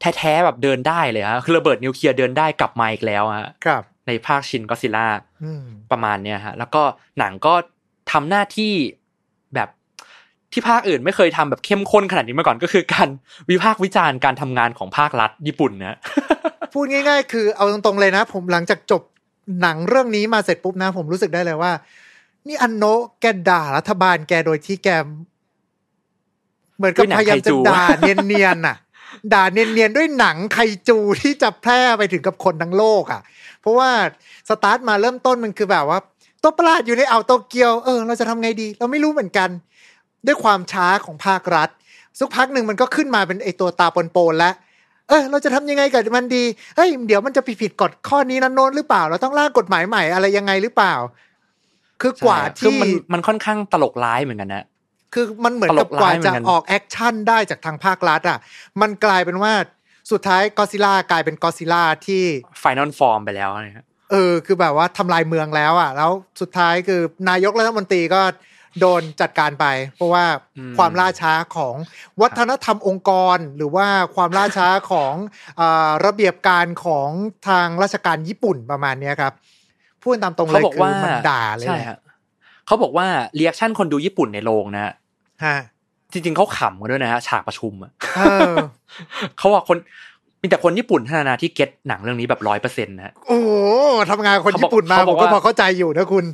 [0.00, 5.06] แท้ๆแบบเดินได้เลยฮะ คือระเบิดนิวเคลียร์เดินได้กลับมาอีกแล้วฮะ ครับ ในภาคชินก็ซิล่า
[5.44, 6.82] อืมประมาณเนี้ยฮะ แล้วก็
[7.18, 7.54] หนังก็
[8.12, 9.03] ทำหน้าที่แบบ
[10.54, 13.08] ที่ภาคอื่นไม่เคยทำแบบเข้มข้นขนาดนี้มาก่อนก็คือการ
[13.50, 15.98] วิพากษ์วิจารณ์การทำงานของภาครัฐญี่ปุ่นนะ
[16.72, 19.02] พูดง่าย ๆ คือเอาตรงๆเลยนะ ผมหลังจากจบ
[19.62, 21.72] หนังเรื่องนี้มาเสร็จปุ๊บนะ ผมรู้สึกได้เลยว่า
[22.46, 24.88] นี่อันโนะแกด่ารัฐบาลแกโดยที่แก
[26.76, 28.76] เหมือนกับด้วยหนังพยายามไคจะจูด่าเนียนๆน่ะ
[29.34, 30.58] ด่าเนียนๆด้วยหนังไค
[30.88, 33.20] จูที่จะแพร่ไปถึงกับคนทั้งโลกอะ
[33.60, 33.90] เพราะว่า
[34.48, 35.98] สตาร์ทมาเริ่มต้นมันคือแบบว่า
[36.42, 39.48] ตัวประหลาดอยู่ในอ่าวโตเกียวเออเราจะทำไงดี เราไม่รู้เหมือนกัน
[40.26, 41.68] ด้วยความช้าของภาครัฐ
[42.18, 44.54] สักพักหนึ่งมันก็ขึ้นมาเป็นไอตัวตาปนๆแล้ว
[45.08, 46.44] เออเราจะทำยังไงกับมันดี
[46.76, 50.94] เฮ้ยเดี๋ยวมันจะผิดผิดกฎข้อนี้นั้นโน้นหรือเปล่า เราต้องร่างกฎหมายใหม่อะไรยังไงหรือเปล่า
[52.02, 54.64] คือกว่าใช่คือที่มันมันค่อนข้างตลกร้ายเหมือนกันนะ
[55.14, 58.38] คือมันเหมือนกับตลกกว่าร้ายเหมืจะอนกันออกแอคชั่นได้จากทางภาครัฐอะ
[58.80, 59.52] มันกลายเป็นว่า
[60.12, 62.22] สุดท้ายกอซิล่ากลายเป็นกอซิล่าที่
[62.60, 68.20] ไฟนอลฟอร์มไปแล้วนะฮะเออ คือแบบว่าทำลายเมืองแล้วอะ แล้วสุดท้ายคือนายกรัฐมนตรีก็
[68.80, 70.24] โดนจัดการไป เพราะว่า
[70.58, 71.74] อืมความล่าช้าของ
[72.22, 75.14] วัฒนธรรมองค์กร หรือว่าความล่าช้าของ
[75.60, 77.08] อาระเบียบการของ
[77.48, 79.32] ทางราชการญี่ปุ่นประมาณเนี้ยครับ
[80.02, 81.98] พูดตามตรงเลเขายบอกคือว่ามันด่าเลยใช่แหละฮะ
[82.66, 84.92] เขาบอกว่า reaction คนดูญี่ปุ่นในโรงนะฮะ
[85.44, 85.56] ฮะ
[86.12, 88.20] จริงๆเขาขำกันด้วยนะฮะฉากประชุมอะเอ
[88.54, 88.56] อ
[89.38, 89.76] เขาว่าคน
[90.42, 93.50] มีแต่คนญี่ปุ่นเท่านั้นนะที่เก็ตหนังเรื่องนี้แบบร้อยเปอร์เซ็นต์นะฮะโอ้โห
[94.10, 96.24] ทำงานคนเขาบอกญี่ปุ่นมาเขาผบอมกก็ว่าพอเข้าใจอยู่นะคุณ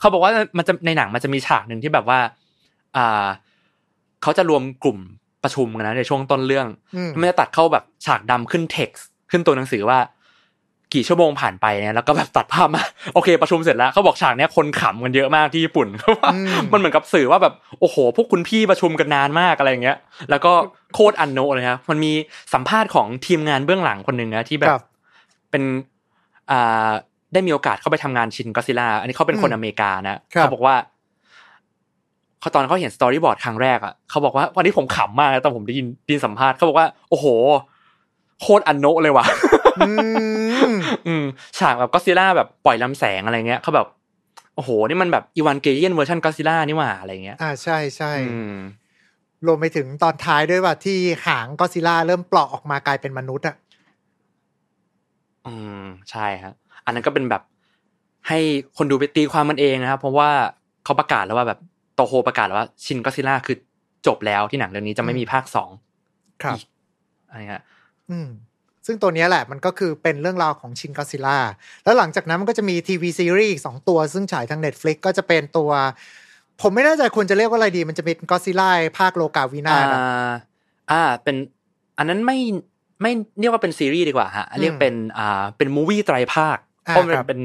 [0.00, 2.18] เขาบอกว่ามันจะในหนังมันจะมีฉากหนึ่งที่แบบว่า
[2.96, 3.26] อ่า
[4.22, 4.98] เขาจะรวมกลุ่ม
[5.42, 9.98] ประชุมกันนะในช่วงต้นเรื่องอืมมันจะตัดเข้าแบบฉากดำขึ้นเท็กซ์ขึ้นตัวหนังสือว่า
[10.94, 12.82] กี่ชั่วโมงผ่านไปเนี่ยแล้วก็แบบตัดภาพมา
[13.14, 19.96] โอเค ประชุมเสร็จแล้วเขาบอกฉากเนี้ยคนขำกันเยอะมากที่ญี่ปุ่นเพราะว่าอืมมันเหมือนกับสื่อว่าแบบโอ้โห พวกคุณพี่ประชุมกันนานมากอะไรอย่างเงี้ย
[20.30, 20.52] แล้วก็
[20.94, 22.12] โคตรอันโนะเลยครับมันมี
[22.54, 24.80] สัมภาษณ์ของทีมงานเบื้องหลังคนหนึ่งนะที่แบบครับ
[25.50, 25.62] เป็น
[26.50, 26.90] อ่า
[27.32, 30.74] ได้มีโอกาสเข้าไปทำงานชินก็ซิล่าอันนี้เขาเป็นคนอืมอเมริกานะครับเขาบอกว่า
[32.40, 37.26] เขาตอนเขาเห็น storyboard ครั้งแรกอะเขาบอกว่าวันนี้ผมขำมากนะตอนผมได้ยินได้ยินสัมภาษณ์เขาบอกว่า โอ้โห
[38.40, 39.26] โคตรอันโนะเลยว่ะ
[39.78, 39.90] อื
[40.70, 40.72] ม
[41.06, 41.24] อืม
[41.58, 43.86] ฉากแบบก็ซิล่าแบบปล่อยลำแสงอะไรเงี้ยเขาแบบ
[44.56, 48.56] โอ้โห นี่มันแบบอีวานเกเลียนเวอร์ชันก็ซิล่านี่หว่าอะไรเงี้ย อ่าใช่ใช่อืม
[49.46, 53.56] รวมไปถึงตอนท้ายด้วยว่าที่หางก็ซิล่าเริ่มเปลาะออกมากลายเป็นมนุษย์อะ
[55.46, 56.54] อืมใช่ครับ
[56.90, 57.42] อันนั้นก็เป็นแบบ
[58.28, 58.38] ให้
[58.76, 60.30] คนดูไปตีความมันเองนะครับ เพราะว่า
[60.84, 61.58] เขาประกาศแล้วว่าแบบ
[61.94, 63.56] โตโฮประกาศแล้วว่าชินก็ซิล่าคือ
[64.06, 65.70] จบแล้วที่หนังเรื่องนี้จะไม่มีภาคสอง
[66.42, 66.66] ครับอีก
[67.28, 67.62] อะไรเงี้ย
[68.10, 68.28] อืม
[68.86, 71.38] ซึ่งตัวเนี้ยแหละมันก็คือเป็นเรื่องราวของชินก็ซิล่า
[71.84, 75.70] แล้วหลังจากนั้นมันก็จะมีทีวีซีรีส์อีกสองตัว ซึ่งฉายทาง Netflix ก็จะเป็นตัว
[76.62, 80.00] ผมไม่แน่ใจควรจะเรียกว่าอะไรดี มันจะเป็นก็ซิล่าภาคโลกาวินาอ่าศอะ
[80.90, 81.36] อ่า เป็น
[81.98, 82.38] อันนั้นไม่
[83.02, 87.40] ไม่เรียกว่าเป็นซีรีส์ดีกว่าฮะเรียกเป็นอ่าเป็นมูวี่ไตรภาคอ่า เพราะมันครับเป็น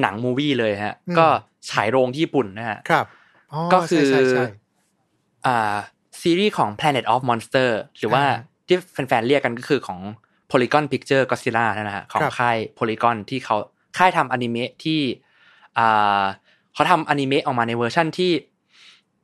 [0.00, 1.26] หนังมูวี่เลยฮะอืมก็
[1.70, 3.06] ฉายโรงที่ญี่ปุ่นนะฮะครับ
[3.52, 4.44] อ๋อก็คือใช่ใช่ใช่
[5.46, 5.76] อ่า
[6.20, 10.00] ซีรีส์ของ Planet of Monster หรือว่าอ่าที่แฟนๆเรียกกันก็คือของ
[10.50, 13.56] Polygon Picture Godzilla นั่นนะฮะของครับค่าย Polygon ที่เขา
[13.98, 15.00] ค่ายทำอนิเมะที่
[15.78, 16.22] อ่า
[16.74, 18.32] เขาทำอนิเมะออกมาในเวอร์ชั่นที่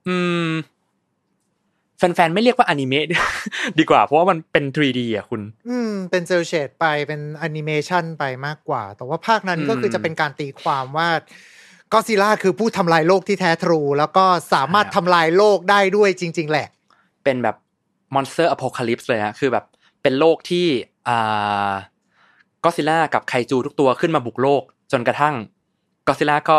[0.06, 0.14] อื
[0.46, 0.48] ม
[2.14, 3.06] แฟนๆ ไม่เรียกว่าอนิเมะ
[3.78, 11.08] ดีกว่า เพราะว่ามันเป็น 3D อะคุณ อืม เป็น cel shade ไปเป็นแอนิเมชันไปมากกว่า แต่ว่าภาคนั้นอืมก็คือจะเป็นการตีความว่า
[11.92, 16.68] ก็ซิล่าคือผู้ทำลายโลกที่แท้ true แล้วก็สามารถทำลายโลกได้ด้วยจริง ๆ แหละ
[17.24, 17.56] เป็นแบบ
[18.14, 19.64] monster apocalypse เลยฮะคือแบบ
[20.02, 20.66] เป็นโลกที่
[21.08, 21.72] อ่า
[22.64, 24.62] ก็ซิล่ากับไคจูทุกตัวขึ้นมาบุกโลก
[24.92, 25.34] จนกระทั่ง
[26.06, 26.58] ก็ซิล่าก็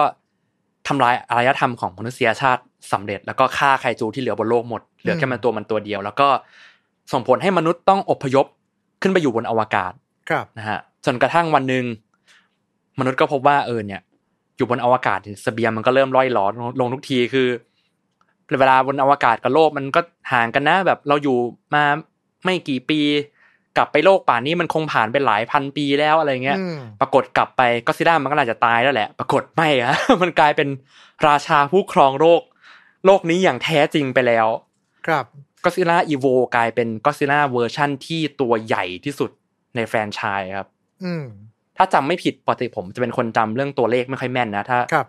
[0.88, 6.28] ทำลายอารยธรรมของมนุษยชาติสำเร็จ แล้วก็ฆ่าไคจูที่เหลือบนโลกหมดเหลือแค่มันตัวมันตัวเดียว แล้วก็
[7.12, 8.46] ส่งผลให้มนุษย์ต้องอพยพ
[9.02, 9.94] ขึ้นไปอยู่บนอวกาศ
[10.30, 11.86] ครับนะฮะจนกระทั่งวันหนึ่ง
[13.00, 14.02] มนุษย์ก็พบว่าเออเนี่ย
[14.58, 17.48] อยู่บนอวกาศเสบียงมันก็เริ่มร่อยหรอลงลงทุกทีคือ
[18.60, 20.02] เวลาบนอวกาศกับโลกมันก็
[20.34, 21.38] ห่างกันนะ แบบเราอยู่
[21.74, 21.84] มา
[22.44, 23.00] ไม่กี่ปี
[23.78, 30.70] กลับไปโลกป่านนี้มันคงผ่านไปหลายพันปีแล้วอะไรเงี้ยอืมปรากฏกลับไปก็ซิล่ามันก็น่าจะตายแล้วแหละ ปรากฏไม่ฮะมันกลายเป็น
[31.28, 32.42] ราชาผู้ครองโลก
[33.06, 34.48] โลกนี้อย่างแท้จริงไปแล้ว
[35.08, 35.26] ครับ
[35.64, 39.30] ก็ซิล่าอีโวกลายเป็นก็ซิล่าเวอร์ชั่นที่ตัวใหญ่ที่สุด
[39.76, 40.68] ในแฟรนไชส์ครับ
[41.06, 41.24] อืม
[41.78, 45.08] ถ้าจำไม่ผิดปกติผมจะเป็นคนจำเรื่องตัวเลขไม่ค่อยแม่นนะถ้าครับ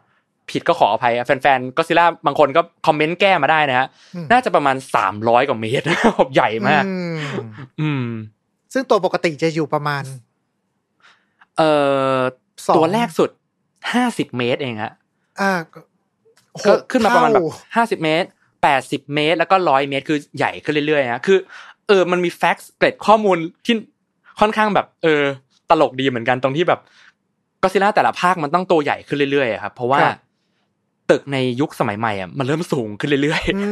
[0.51, 7.19] ผิดก็ขออภัยแฟนๆก็ซิล่าบางคนก็คอมเมนต์แก้มาได้นะฮะอืมน่าจะประมาณสามร้อยกว่าเมตรนะครับใหญ่มาก อืม
[7.81, 8.07] อืม
[8.75, 10.03] ซึ่งตัวปกติจะอยู่ประมาณ
[11.57, 11.71] เอ่
[12.17, 12.19] อ
[12.67, 13.31] สองตัวแรกสุด
[13.93, 14.93] ห้าสิบเมตรเองฮะ
[15.41, 15.53] อ่า
[16.67, 18.29] ก็ขึ้นมาประมาณแบบเท่ห้าสิบเมตร
[18.63, 21.39] แปดสิบเมตร แล้วก็ร้อยเมตร คือใหญ่ขึ้นเรื่อยๆฮะคือ
[21.89, 23.75] เออมันมีแฟกซ์เกร็ดข้อมูลที่
[24.41, 25.23] ค่อนข้างแบบ เออ
[25.71, 26.81] ตลกดีเหมือนกันตรงที่แบบ
[27.63, 30.19] ก็ซิล่าแต่ละภาคมันต้องตัวใหญ่ขึ้นเรื่อยๆอะครับเพราะว่าครับ
[31.11, 33.67] ตึกในยุคสมัยใหม่อะมันเริ่มสูงขึ้นเรื่อยอื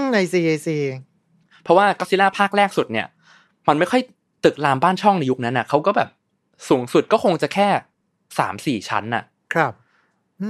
[0.00, 3.06] มในซีซีๆเพราะว่าก็ซิล่าภาคแรกสุดเนี่ย
[3.68, 4.02] มันไม่ค่อย
[4.44, 6.08] ตึกรามบ้านช่องในยุคนั้นอะเขาก็แบบ
[6.68, 7.68] สูงสุดก็คงจะแค่
[8.38, 9.24] สามสี่ชั้นน่ะ
[9.54, 9.72] ครับ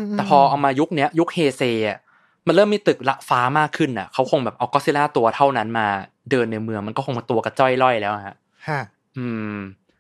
[0.03, 1.99] มแต่พอเอามายุคเนี้ยยุคเฮเซอะ
[2.47, 5.87] มันเริ่มมีตึกละฟ้ามากขึ้นอะเขาคงแบบเอาก็ซิล่าตัวเท่านั้นมา
[6.31, 8.35] เดินในเมืองมันก็คงมาตัวกระจ้อยร่อยแล้วอะฮะ
[8.69, 8.83] ฮะ
[9.19, 9.57] อืม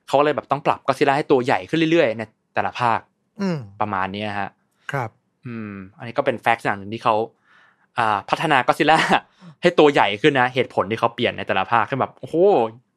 [0.06, 2.22] เขาก็เลยแบบต้องปรับก็ซิล่าให้ตัวใหญ่ขึ้นเรื่อยๆใน
[2.54, 3.00] แต่ละภาค
[3.40, 4.50] อืมประมาณเนี้ยฮะ
[4.92, 5.10] ครับ
[5.46, 7.14] อืม อันนี้ก็เป็นแฟกต์อย่างหนึ่งที่เขา
[7.98, 8.98] อ่า พัฒนาก็ซิล่า
[9.62, 12.36] ให้ตัวใหญ่ขึ้นนะเหตุผลที่เขาเปลี่ยนในแต่ละภาคคือแบบโอ้โห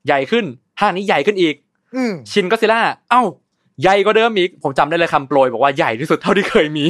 [0.08, 0.45] ใหญ่ขึ้น
[0.79, 1.55] ภาคนี้ใหญ่ขึ้นอีก
[1.95, 3.23] อืมชินก็ซิล่าเอ้า
[3.81, 6.86] ใหญ่ก็เดิมอีก ผมจำได้เลยคำโปรยบอกว่าใหญ่ที่สุดเท่าที่เคยมี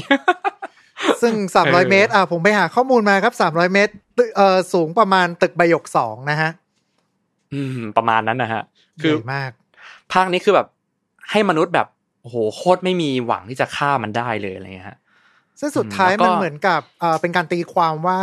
[1.22, 6.52] ซึ่งเออ300เมตร อ่าผมไปหาข้อมูลมาครับ300เมตรตึกเอ่อสูงประมาณตึกใบหยกสองนะฮะ
[7.54, 8.64] อืม ประมาณนั้นนะฮะ
[9.02, 9.52] คือใหญ่มาก
[10.14, 10.68] ภาคนี้คือแบบ
[11.32, 11.88] ให้มนุษย์แบบ
[12.22, 14.98] โอ้โหโคตรไม่มีหวังที่จะฆ่ามันได้เลยอะไรเงี้ยฮะ
[15.60, 18.20] ซึ่งสุดท้ายแล้วก็มันเหมือนกับเอ่อเป็นการตีความว่า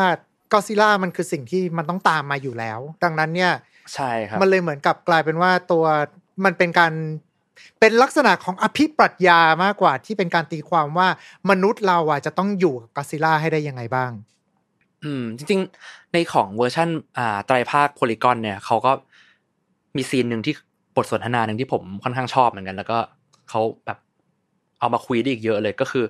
[0.52, 3.52] กอซิล่ามันคือสิ่งที่มันต้องตามมาอยู่แล้ว ดังนั้นเนี่ย
[3.94, 5.84] ใช่ครับ มันเลยเหมือนกับกลายเป็นว่าตัว
[6.44, 6.92] มันเป็นการ
[7.80, 11.08] เป็นลักษณะของอภิปรัชญามากกว่าที่เป็นการตีความว่า
[11.50, 14.10] มนุษย์เราอะจะต้องอยู่กับก็อดซิลล่าให้ได้ยังไงบ้าง
[15.04, 18.92] อืม จริง ๆ ในของเวอร์ชันอ่าไตรภาค Polygon เนี่ยเขาก็
[19.96, 20.54] มี scene หนึ่งที่
[20.96, 22.98] บทสนทนาหนึ่งที่ผมค่อนข้างชอบเหมือนกัน แล้วก็
[23.48, 23.98] เขาแบบ
[24.80, 26.04] เอามาคุยได้อีกเยอะเลยก็คือ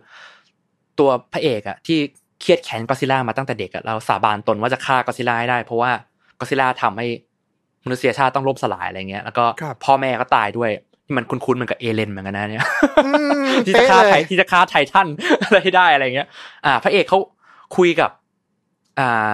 [0.99, 1.99] ตัวพระเอกอะที่
[2.41, 5.91] เครียดแค้นก็อดซิลล่ามาตั้งแต่เด็กอะเราสาบานตนว่าจะฆ่าก็อดซิลล่าให้ได้ เพราะว่า
[6.39, 7.07] ก็อดซิลล่าทำให้
[7.85, 10.71] มนุษยชาติต้องล่มสลายอะไรเงี้ยแล้วก็ครับพ่อแม่ก็ตายด้วย
[11.07, 12.67] ที่มันคุ้นๆเหมือนกับเอเลนเหมือนกันนะเนี่ย
[13.07, 13.11] อื
[13.49, 15.07] มที่จะฆ่าเป๊ะเลยไทที่จะฆ่าไททัน
[15.45, 16.29] อะไรให้ได้อะไรเงี้ย
[16.65, 17.19] อ่า พระเอกเขา
[17.77, 18.11] คุยกับ
[18.99, 19.31] อ่า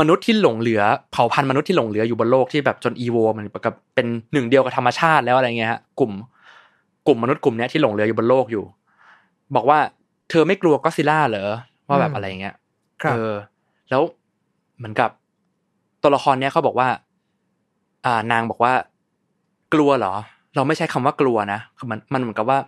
[0.00, 0.82] มนุษย์ที่หลงเหลือ
[1.12, 6.12] เผ่าพันธุ์มนุษย์ที่หลงเหลืออยู่บนโลกที่แบบจนอีโวมันกับเป็นหนึ่งเดียวกับธรรมชาติแล้วอะไรเงี้ยฮะกลุ่ม
[7.06, 8.64] กลุ่มมนุษย์กลุ่มเนี้ยที่หลงเหลืออยู่บนโลกอยู่
[9.56, 9.78] บอกว่า
[10.30, 11.50] เธอไม่กลัวก็อดซิลล่าเหรอ
[11.88, 12.54] ว่าแบบอะไรเงี้ย
[13.02, 13.32] ครับเออ
[13.90, 14.02] แล้ว
[14.78, 15.10] เหมือนกับ
[16.02, 16.88] ตัวละครเนี้ยเขาบอกว่า
[18.06, 18.72] อ่านางบอกว่า
[19.74, 20.14] กลัวเหรอ
[20.54, 22.58] เราไม่ใช้คำว่ากลัวนะคือมันมันเหมือนกับว่า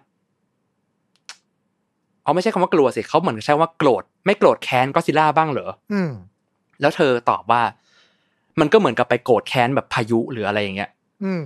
[2.25, 6.13] เอาไม่ใช่คำว่ากลัวสิเขาเหมือนใช้ว่าโกรธไม่โกรธแค้นก็อดซิลล่าบ้างเหรออืม
[6.81, 7.63] แล้วเธอตอบว่า
[8.61, 10.91] มันก็เหมือนกับไปโกรธแค้นแบบพายุหรืออะไรอย่างเงี้ย
[11.25, 11.45] อืม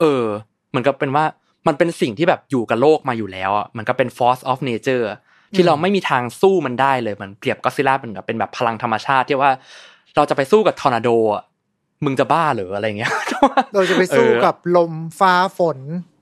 [0.00, 0.24] เออ
[0.70, 1.24] เหมือนกับเป็นว่า
[1.66, 5.18] มันเป็นสิ่งที่แบบอยู่กับโลกมาอยู่แล้วอะมันก็เป็น force of nature อะ
[5.54, 9.52] ที่เราไม่มีทางสู้มันได้เลยเหมันเปรียบก็อดซิลล่าเป็นแบบเป็นแบบพลังธรรมชาติที่ว่า
[10.16, 11.42] เราจะไปสู้กับทอร์นาโดอะ
[12.04, 13.12] มึงจะบ้าเหรออะไรเงี้ย
[13.74, 15.78] เราจะไปสู้เออกับลมฟ้าฝน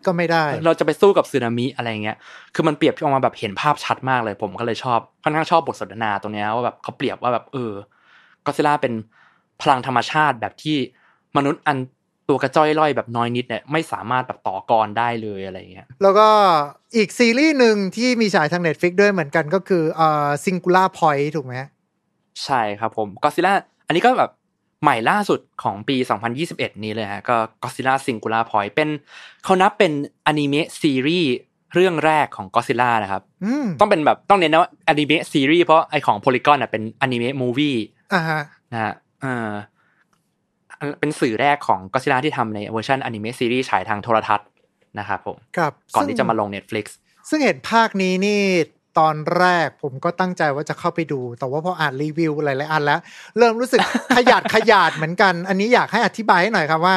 [0.07, 2.17] ก็ไม่ได้ เราจะไปสู้กับสึนามิอะไรเงี้ย
[2.55, 7.73] คือมันเปรียบออกมาแบบเห็นภาพชัดมากเลย ผมก็เลยชอบค่อนข้างชอบบทสนทนาตรงเนี้ยว่าแบบเขาเปรียบว่าแบบเออ
[8.47, 8.93] ก็ซิล่าเป็น
[9.63, 10.77] พลังธรรมชาติแบบที่
[11.37, 11.79] มนุษย์อัน
[12.29, 16.29] ตัวกระจ้อยร่อยแบบน้อยนิดเนี่ยไม่สามารถแบบต่อกรได้เลยอะไรเงี้ย แล้วก็
[16.97, 21.55] อีกซีรีส์หนึ่งที่มีฉายทาง Netflix ด้วยเหมือนกันก็คือเอ่อ Singular Point ถูกไหม
[22.45, 23.53] ใช่ครับผมก็ซิล่า
[23.87, 24.31] อันนี้ก็แบบ
[24.87, 25.97] ใหม่ล่าสุดของปี
[26.41, 28.89] 2021 นี้เลยฮะก็ก็ซิล่า Singular Point เป็น
[29.45, 29.93] เขานับเป็น
[30.27, 31.33] อนิเมะซีรีส์
[31.75, 37.77] เรื่องแรกของก็ซิล่านะครับอืมต้องเป็นแบบต้องเน้นนะว่าอนิเมะซีรีส์เพราะไอของ Polygon อะเป็นอนิเมะ movie
[38.15, 38.41] อ่าฮะ
[38.73, 39.27] นะฮะเอ
[40.91, 44.49] อเป็นสื่อแรกของก็ซิล่าที่ทำในเวอร์ชันอนิเมะซีรีส์ฉายทางโทรทัศน์
[44.99, 46.85] นะครับผมครับก่อนซึ่งที่จะมาลง Netflix
[47.29, 48.41] ซึ่งเห็นภาคนี้นี่
[48.99, 53.01] ตอนแรกผมก็ตั้งใจว่าจะเข้าไปดู แต่ว่าพออ่านรีวิวหลายๆอันแล้ว
[53.39, 53.81] เริ่มรู้สึก
[54.17, 56.97] ขยาดขยาดเหมือนกัน อันนี้อยากให้อธิบายให้หน่อยครับว่า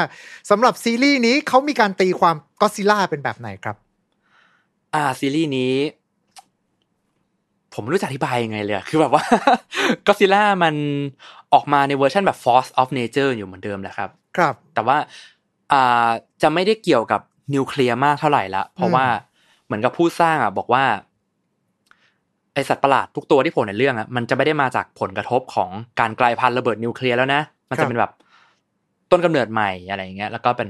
[0.49, 3.75] สำหรับซีรีส์นี้เขามีการตีความก็ซิล่าเป็นแบบไหนครับ
[4.93, 5.73] อ่าซีรีส์นี้
[7.73, 9.23] ผมไม่รู้จะอธิบายยังไงเลยอะคือแบบว่า
[10.07, 10.75] ก็ซิล่ามัน
[11.53, 14.97] ออกมาในเวอร์ชันแบบ Force of Nature อยู่เหมือนเดิมแหละครับ ครับ แต่ว่า
[15.71, 16.09] อ่า
[16.41, 17.21] จะไม่ได้เกี่ยวกับ
[17.53, 19.05] นิวเคลียร์มากเท่าไหร่ละเพราะว่า
[19.65, 20.83] เหมือนกับผู้สร้างอะ บอกว่า
[22.53, 28.11] ไอสัตว์ประหลาดทุกตัวที่โผล่ในเรื่องอะมันจะไม่ได้มาจากผลกระทบของการกลายพันธุ์ระเบิดนิวเคลียร์แล้วนะมันครัจะบเป็นแบบ
[29.11, 30.69] ต้นกำเนิดใหม่อะไรอย่างเงี้ยแล้วก็เป็น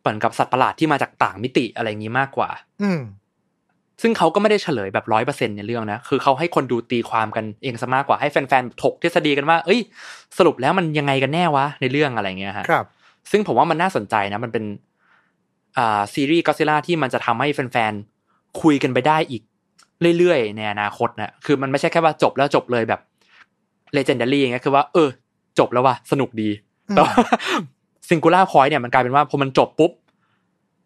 [0.00, 2.50] เหมือนกับสัตว์ประหลาดที่มาจากต่างมิติอะไรอย่างงี้มากกว่า
[2.82, 3.00] อืม
[4.02, 9.80] ซึ่งเขาก็ไม่ได้เฉลยแบบร้อยเปอร์เซ็นในเรื่องนะ คือเขาให้คนดูตีความกันเองซะมากกว่าให้แฟนๆถกทฤษฎีกันว่า เอ้ย
[10.38, 12.86] สรุปแล้วมันยังไงกันแน่วะในเรื่องอะไรเงี้ยฮะ ครับ
[13.30, 14.64] ซึ่งผมว่ามันน่าสนใจนะ มันเป็น
[15.78, 19.42] อ่าซีรีส์ก็ซิล่าที่มันจะทำให้แฟนๆคุยกันไปได้อีก
[20.18, 23.00] เรื่อยๆ ในอนาคตนะคือมันไม่ใช่แค่ว่าจบแล้วจบเลยแบบ
[23.94, 25.08] Legendary อย่างเงี้ยคือว่าเออ
[25.58, 26.50] จบแล้วว่ะสนุกดี
[26.90, 27.02] อืมแต่
[28.08, 29.92] Singular Point เนี่ยมันกลายเป็นว่าพอมันจบปุ๊บ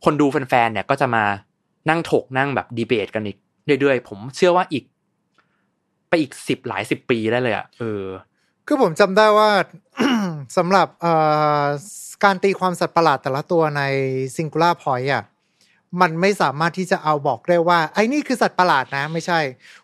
[0.05, 1.25] คนดูแฟนๆเนี่ยก็จะมา
[1.89, 3.37] นั่งถกนั่งแบบดีเบตกันอีก
[3.81, 4.85] เรื่อยๆ ผมเชื่อว่าอีก
[6.09, 8.05] ไปอีกสิบหลายสิบปีได้เลยอะเออ
[8.67, 9.51] คือผมจำได้ว่า
[10.57, 11.13] สำหรับเอ่
[11.61, 11.63] อ
[12.25, 13.83] การตีความสัตว์ประหลาดแต่ละตัวใน
[14.37, 15.25] Singular Point อะ
[16.01, 19.39] มันไม่สามารถที่จะเอาบอกได้ว่า ไอ้นี่คือสัตว์ประหลาดนะ ไม่ใช่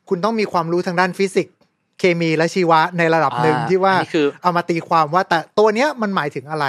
[0.09, 1.55] คุณต้องมีความรู้ทางด้านฟิสิกส์
[1.99, 6.67] เคมีและชีวะในระดับหนึ่งอ่าที่ว่าอันนี้คือเอามาตีความว่า แต่ตัวเนี้ยมันหมายถึงอะไร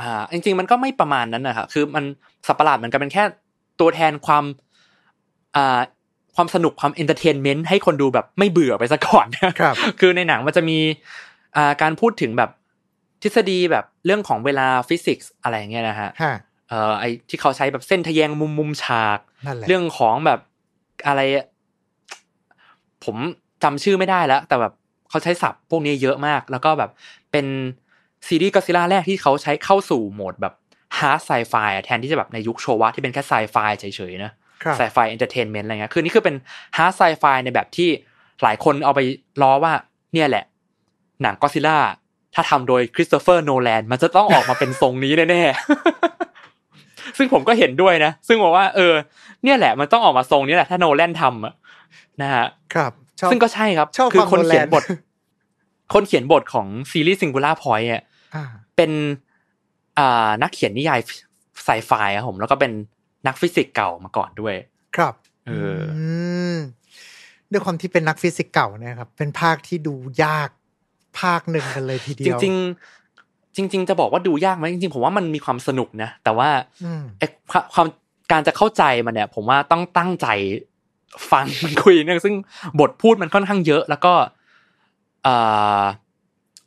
[0.00, 2.04] อ่า จริง ๆ มันก็ไม่ประมาณนั้นนะครับคือมัน
[2.46, 3.24] สัตว์ประหลาดเหมือนกันเป็นแค่
[3.80, 4.44] ตัวแทนความ
[5.56, 5.80] อ่า
[6.36, 9.26] ความสนุกความ entertainment ให้คนดูแบบไม่เบื่อไปซะก่อน
[9.60, 10.78] ครับ คือในหนังมันจะมี
[11.56, 12.50] อ่าการพูดถึงแบบ
[13.22, 16.34] ทฤษฎีแบบเรื่องของเวลาฟิสิกส์อะไรอย่างเงี้ยนะฮะฮะ
[16.70, 20.40] เอ่อไอที่เขาใช้แบบเส้นทะแยงมุมมุมฉากนั่นแหละเรื่องของแบบ
[21.06, 21.20] อะไร
[23.04, 23.16] ผม
[23.62, 24.72] จำชื่อไม่ได้แล้ว แต่แบบ
[25.10, 26.90] เขาใช้ศัพท์พวกนี้เยอะมาก แล้วก็แบบ
[27.32, 27.46] เป็น
[28.26, 30.54] ซีรีส์ก็ซิล่าแรกที่เขาใช้เข้าสู่โหมดแบบ
[30.98, 31.54] hard sci-fi
[31.84, 36.36] แทนที่จะแบบในยุคโชวะที่เป็นแค่ไซไฟเฉยๆนะครับ sci-fi entertainment อะไรเงี้ยคือนี่คือเป็น
[36.76, 37.88] hard sci-fi ในแบบที่
[38.42, 39.00] หลายคนเอาไป
[39.42, 39.72] ล้อว่า
[40.12, 40.44] เนี่ยแหละ
[41.22, 41.78] หนังก็ซิล่า
[42.34, 46.19] ถ้าทำโดยคริสโตเฟอร์โนแลนมันจะต้องออกมาเป็นทรงนี้แน่ๆ
[47.20, 48.94] ซึ่งผมก็เห็นด้วยนะ ซึ่งบอกว่า เออ
[49.44, 51.54] เนี่ยแหละมันต้องออกมาทรงนี้แหละถ้าโนแลนทำอะ
[52.22, 54.84] นะฮะครับชอบซึ่งก็ใช่ครับชอบคือความคนเขียนโนแลนบท
[55.94, 58.02] คนเขียนบทของซีรีส์ Singular Point อะ
[58.34, 58.44] อ่า
[58.76, 58.90] เป็น
[59.98, 61.00] อ่านักเขียนนิยาย
[61.64, 62.72] ไซไฟครับผม แล้วก็เป็น
[63.26, 64.54] นักฟิสิกส์เก่ามาก่อนด้วย
[64.96, 65.14] ครับ
[65.46, 65.82] เออ
[66.56, 66.58] ม
[67.50, 70.48] ด้วยความที่เป็นนักฟิสิกส์เก่าเนี่ยครับ เป็นภาคที่ดูยาก
[71.20, 73.09] ภาคหนึ่งกันเลยทีเดีจยวริงๆ
[73.56, 76.48] จริง ๆ จะบอกว่าดูยากไหมจริงๆผมว่ามันมีความสนุกนะแต่ว่า
[76.84, 77.86] อืมไอ้ความความ
[78.32, 80.26] การจะเข้าใจมันเนี่ย ผมว่าต้องตั้งใจ
[81.30, 82.34] ฟังมันคุยเนี่ยซึ่ง
[82.80, 84.12] บทพูดมันค่อนข้างเยอะ แล้วก็
[85.24, 85.34] เอ่
[85.80, 85.82] อ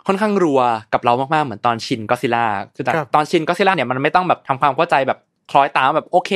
[0.07, 0.59] ค่อนข้างรัว
[0.93, 5.19] กับเรามากๆเหมือนตอนชินก็ซิล่าคือแต่ครับตอนชินก็ซิล่าเนี่ยมันไม่ต้องแบบทำความเข้าใจแบบ
[5.51, 6.31] คล้อยตามแบบโอเค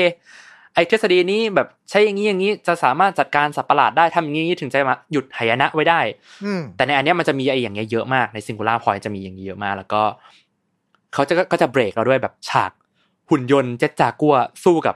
[0.78, 6.00] ไอ้ทฤษฎีนี้แบบใช้อย่างนี้อย่างนี้จะสามารถจัดการสัตว์ประหลาดได้ทำอย่างนี้ถึงจะมาหยุดหายนะไว้ได้
[6.46, 10.02] อืมแต่ในอันเนี้ยมันจะมีไอ้อย่างเงี้ยเยอะมากในซิงคูล่าพอยจะมีอย่างนี้เยอะมาก แล้วก็
[11.14, 12.72] เขาจะก็จะเบรกเราด้วยแบบฉาก
[13.30, 14.96] หุ่นยนต์เจ็ตจากัวสู้กับ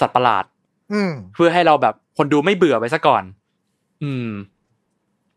[0.00, 0.44] สัตว์ประหลาด
[0.92, 3.22] อืมเพื่อให้เราแบบคนดูไม่เบื่อไปซะก่อน
[4.02, 4.28] อืม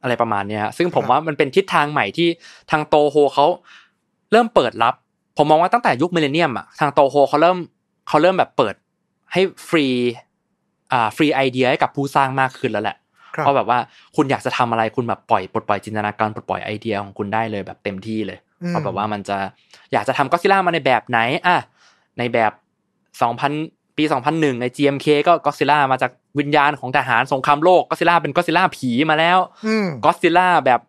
[0.01, 2.27] อะไรประมาณเนี้ยฮะซึ่งผมครับว่ามันเป็นทิศทางใหม่ที่
[2.71, 3.45] ทางโตโฮเขา
[4.32, 4.93] เริ่มเปิดรับ
[5.38, 7.58] ผมมองว่าตั้งแต่ยุค Millennium อะทางโตโฮเขาเริ่ม
[8.08, 8.75] เขาเริ่มแบบเปิด
[9.34, 9.86] ให้ฟรี
[10.91, 12.98] อ่าฟรีไอเดียให้กับผู้สร้างมากขึ้นแล้วแหละ
[13.36, 13.80] ครับเพราะแบบว่า
[14.15, 19.38] คุณอยากจะทำอะไรคุณแบบปล่อยปลดปล่อยจินตนาการปลดปล่อยไอเดียของคุณได้เลยแบบเต็มที่เลยอืมเพราะแบบว่ามันจะ
[19.91, 21.58] อยากจะทำก็ซิล่ามาในแบบไหนอะ
[22.17, 22.52] ในแบบ
[23.22, 23.52] สองพัน
[23.98, 30.80] ปี2001ใน GMK ก็ก็ซิล่ามาจากวิญญาณของทหารสงครามโลกก็ซิล่าเป็นก็ซิล่าผีมาแล้วอืมก็ซิล่าแบบ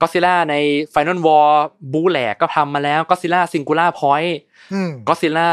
[0.00, 0.54] ก็ซิล่าใน
[0.94, 1.48] Final War
[1.92, 4.36] บูแหลกก็ทำมาแล้วก็ซิล่า Singular Point
[4.72, 5.48] อืมก็ซิล่า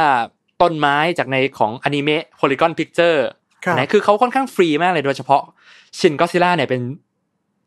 [0.62, 3.20] ต้นไม้จากในของอนิเมะ Polygon Picture
[3.66, 5.42] ครับไหนคือเขาค่อนข้างฟรีมากเลยโดยเฉพาะ
[6.00, 6.82] ชินก็ซิล่าเนี่ยเป็น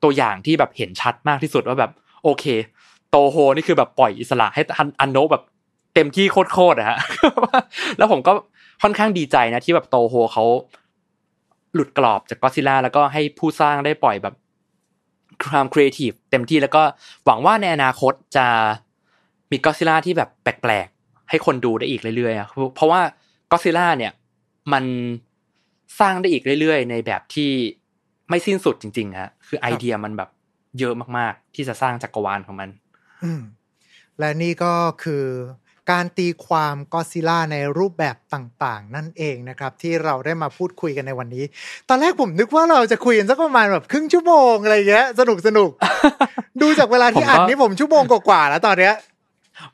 [0.02, 1.90] ตัวอย่างที่แบบเห็นชัดมากที่สุดว่าแบบ
[2.24, 2.44] โอเค
[3.10, 5.42] โตโฮนี่คือแบบปล่อยอิสระให้อันอันโนะแบบ
[5.94, 6.98] เต็มที่โคตรๆอะฮะ
[7.98, 8.32] แล้วผมก็
[8.82, 10.44] ค่อนข้างดีใจนะที่แบบโตโฮเขา
[11.74, 14.34] หลุดกรอบจากก็อดซิล่าแล้วก็ให้ผู้สร้างได้ปล่อยแบบ
[15.50, 16.82] ความครีเอทีฟเต็มที่แล้วก็
[17.24, 18.46] หวังว่าในอนาคตจะ
[19.50, 20.93] มีก็อดซิล่าที่แบบแปลกๆ
[21.30, 23.00] ให้คนดูได้อีกเรื่อยๆอะเพราะว่า
[23.50, 24.12] ก็อดซิล่าเนี่ย
[24.72, 24.84] มัน
[26.00, 27.50] สร้างได้อีกเรื่อยๆ ในแบบที่
[28.28, 30.30] ไม่สิ้นสุดจริงๆฮะคือไอเดียมันแบบ
[30.78, 32.68] เยอะมากๆ ที่จะสร้างจักรวาลของมัน
[33.24, 33.42] อืม
[34.18, 35.24] และนี่ก็คือ
[35.92, 41.44] การตีความก็ซิล่าในรูปแบบต่างๆ นั่นเองนะครับ ที่เราได้มาพูดคุยกันในวันนี้
[41.88, 45.70] ตอนแรกผมนึกว่าเราจะคุยกันสักประมาณแบบครึ่งชั่วโมงอะไรเงี้ยสนุกสนุก
[46.62, 48.94] ดูจากเวลาที่ผมก็อัดนี่ผมชั่วโมงกว่าๆแล้วตอนเนี้ย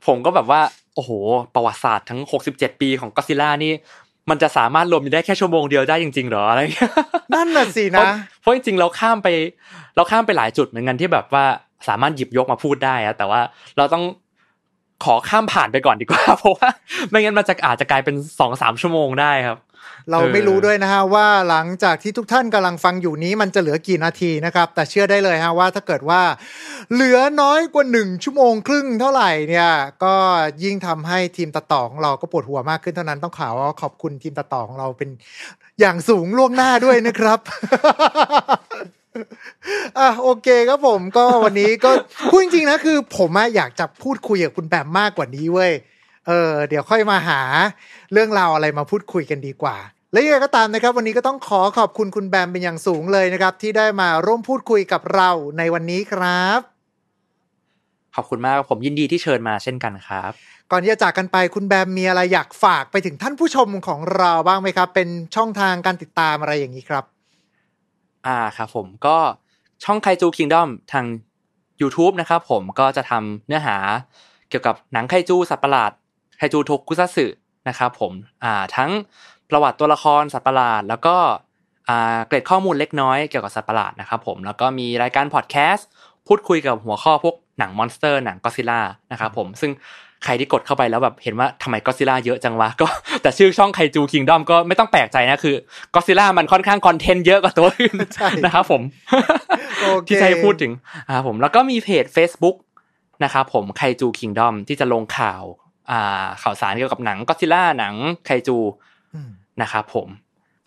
[0.07, 0.61] ผมก็แบบว่า
[0.95, 1.11] โอ้โห
[1.55, 3.73] ประวัติศาสตร์ทั้ง 67 ปีของก็ซิล่านี่
[4.31, 6.93] มันจะสามารถรวมอยู่ได้แค่ชั่วโมงเดียวได้จริงๆเหรออะไรเงี้ย
[7.35, 9.29] นั่นน่ะสิเพราะนะเพราะจริงๆเราข้ามไป
[9.97, 11.45] เราข้ามไปหลายจุดเหมือนกันที่แบบว่า
[11.89, 13.41] สามารถหยิบยกมาพูดได้อะแต่ว่า
[13.77, 14.05] เราต้อง
[15.05, 16.69] ขอข้ามผ่านไปก่อนดีกว่า เพราะว่า
[17.11, 19.59] ไม่งั้นมันจะอาจจะกลายเป็นสองสามชั่วโมงได้ครับ
[20.11, 26.23] เราเออไม่รู้ด้วยนะฮะว่าหลังจากที่ทุกท่านกำลังฟังอยู่นี้มันจะเหลือกี่นาทีนะครับ แต่เชื่อได้เลยฮะว่าถ้าเกิดว่า
[26.93, 29.71] เหลือน้อยกว่าหนึ่งชั่วโมงครึ่งเท่าไหร่เนี่ย
[30.05, 30.15] ก็
[30.65, 35.09] ยิ่งทำให้ทีมตัดต่อของเราก็ปวดหัวมากขึ้นเท่านั้นต้องข่าวว่าขอบคุณทีมตัดต่อของเราเป็น
[35.81, 37.39] อย่างสูงล่วงหน้าด้วยนะครับ
[39.99, 41.91] อะโอเคครับผมก็วันนี้ก็
[42.31, 45.73] พูดจริงๆนะคือ ผมอะอยากจะพูดคุยกับคุณแบมมากกว่านี้เว้ย
[46.31, 47.41] เออเดี๋ยวค่อยมาหา
[48.13, 49.77] เรื่องราวอะไรมาพูดคุยกันดีกว่า
[50.13, 56.61] และยังไงก็ตามนะครับ วันนี้ก็ต้องขอขอบคุณคุณแบมเป็นอย่างสูงเลยนะครับ ที่ได้มาร่วมพูดคุยกับเราในวันนี้ครับ
[58.17, 60.31] ขอบคุณมากผมยินดีที่เชิญมาเช่นกันครับ
[60.71, 67.05] ก่อนที่จะจากกันไปคุณแบมมีอะไรอยากฝากไปถึงท่านผู้ชมของเราบ้างไหมครับ เป็นช่องทางการติดตามอะไรอย่างนี้ครับ
[68.27, 69.17] อ่าครับผมก็
[69.85, 71.05] ช่อง Kaiju Kingdom ทาง
[71.81, 73.77] YouTube นะครับผมก็จะทำเนื้อหา
[74.49, 75.93] เกี่ยวกับหนังไคจูสัตว์ประหลาด
[76.41, 77.27] ไคจูโทกุซัสึ
[77.69, 78.13] นะครับผม
[78.45, 78.91] อ่าทั้ง
[79.51, 81.17] ประวัติตัวละครสัตว์ประหลาด แล้วก็
[81.89, 85.89] อ่าเกร็ดข้อมูลเล็กน้อยเกี่ยวกับสัตว์ประหลาดนะครับผมแล้วก็มีรายการพอดแคสต์
[86.27, 88.81] พูดคุยกับหัวข้อพวกหนัง monster หนังก็อดซิล่า
[89.13, 89.73] นะครับผมซึ่ง
[90.25, 92.87] ใครที่กดเข้าไปแล้วแบบเห็นว่าทำไมก็อดซิล่าเยอะจังวะก็
[93.23, 95.55] แต่ชื่อช่องไคจูคิงดอมก็ไม่ต้องแปลกใจนะคือ
[95.95, 98.83] ก็ซิล่ามันค่อนข้างคอนเทนต์เยอะกว่าตัวอื่นใช่นะครับผม
[99.83, 100.73] โอเคที่จะให้พูดถึง
[101.09, 102.57] อ่าผมแล้วก็มีเพจ Facebook
[103.25, 105.70] นะครับผมไคจูคิงดอมที่จะลงข่าวอ่า
[106.43, 107.95] ข่าวสารเกี่ยวกับหนังก็ซิล่าหนัง
[108.27, 108.59] ไคจู
[109.15, 109.31] อืม
[109.63, 110.09] นะครับผม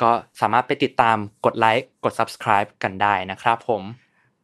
[0.02, 0.10] ก็
[0.42, 3.82] สามารถไปติดตามกดไลค์กด subscribe กันได้นะครับผม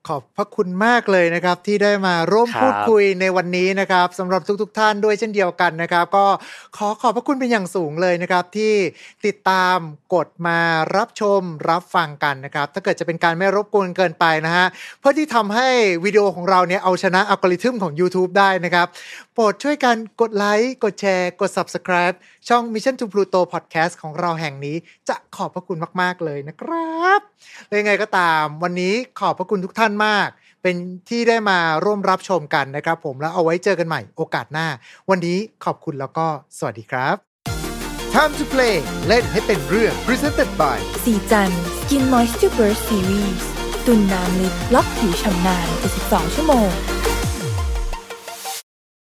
[0.07, 6.25] ขอบพระคุณมากเลยนะครับ ที่ได้มาร่วมครับพูดคุยในวันนี้นะครับสำหรับทุกๆทท่านด้วยเช่นเดียวกันนะครับ ก็
[6.77, 8.73] ขอขอบพระคุณเป็นอย่างสูงเลยนะครับ ที่
[9.25, 9.77] ติดตาม
[10.13, 10.59] กดมา
[10.95, 14.65] รับชมรับฟังกันนะครับ ถ้าเกิดจะเป็นการไม่รบกวนเกินไปนะฮะ
[14.99, 15.67] เพื่อที่ทำให้
[16.05, 18.87] วิดีโอของเราเนี่ยเอาชนะอัลกอริทึมของ YouTube ได้นะครับ
[19.33, 22.15] โปรดช่วยกันกดไลค์กดแชร์ กด Subscribe
[22.47, 24.75] ช่อง Mission to Pluto Podcast ของเราแห่งนี้
[25.09, 27.19] จะขอบพระคุณมาก ๆ เลยนะครับ
[27.67, 30.29] และยังไงก็ตาม วันนี้ขอบพระคุณทุกท่านมาก
[30.63, 30.75] เป็น
[31.09, 34.67] ที่ได้มาร่วมรับชมกันนะครับ ผมแล้วเอาไว้เจอกันใหม่โอกาสหน้า
[35.09, 37.15] วันนี้ขอบคุณแล้วก็สวัสดีครับ
[38.13, 38.75] Time to play
[39.07, 43.43] เล่นให้เป็นเรื่อง Presented by สีจัน Skin Moisture Burst Series
[43.85, 45.67] ตุนน้ำลึกล็อกผิวชำนาน
[46.01, 46.69] 72ชั่วโมง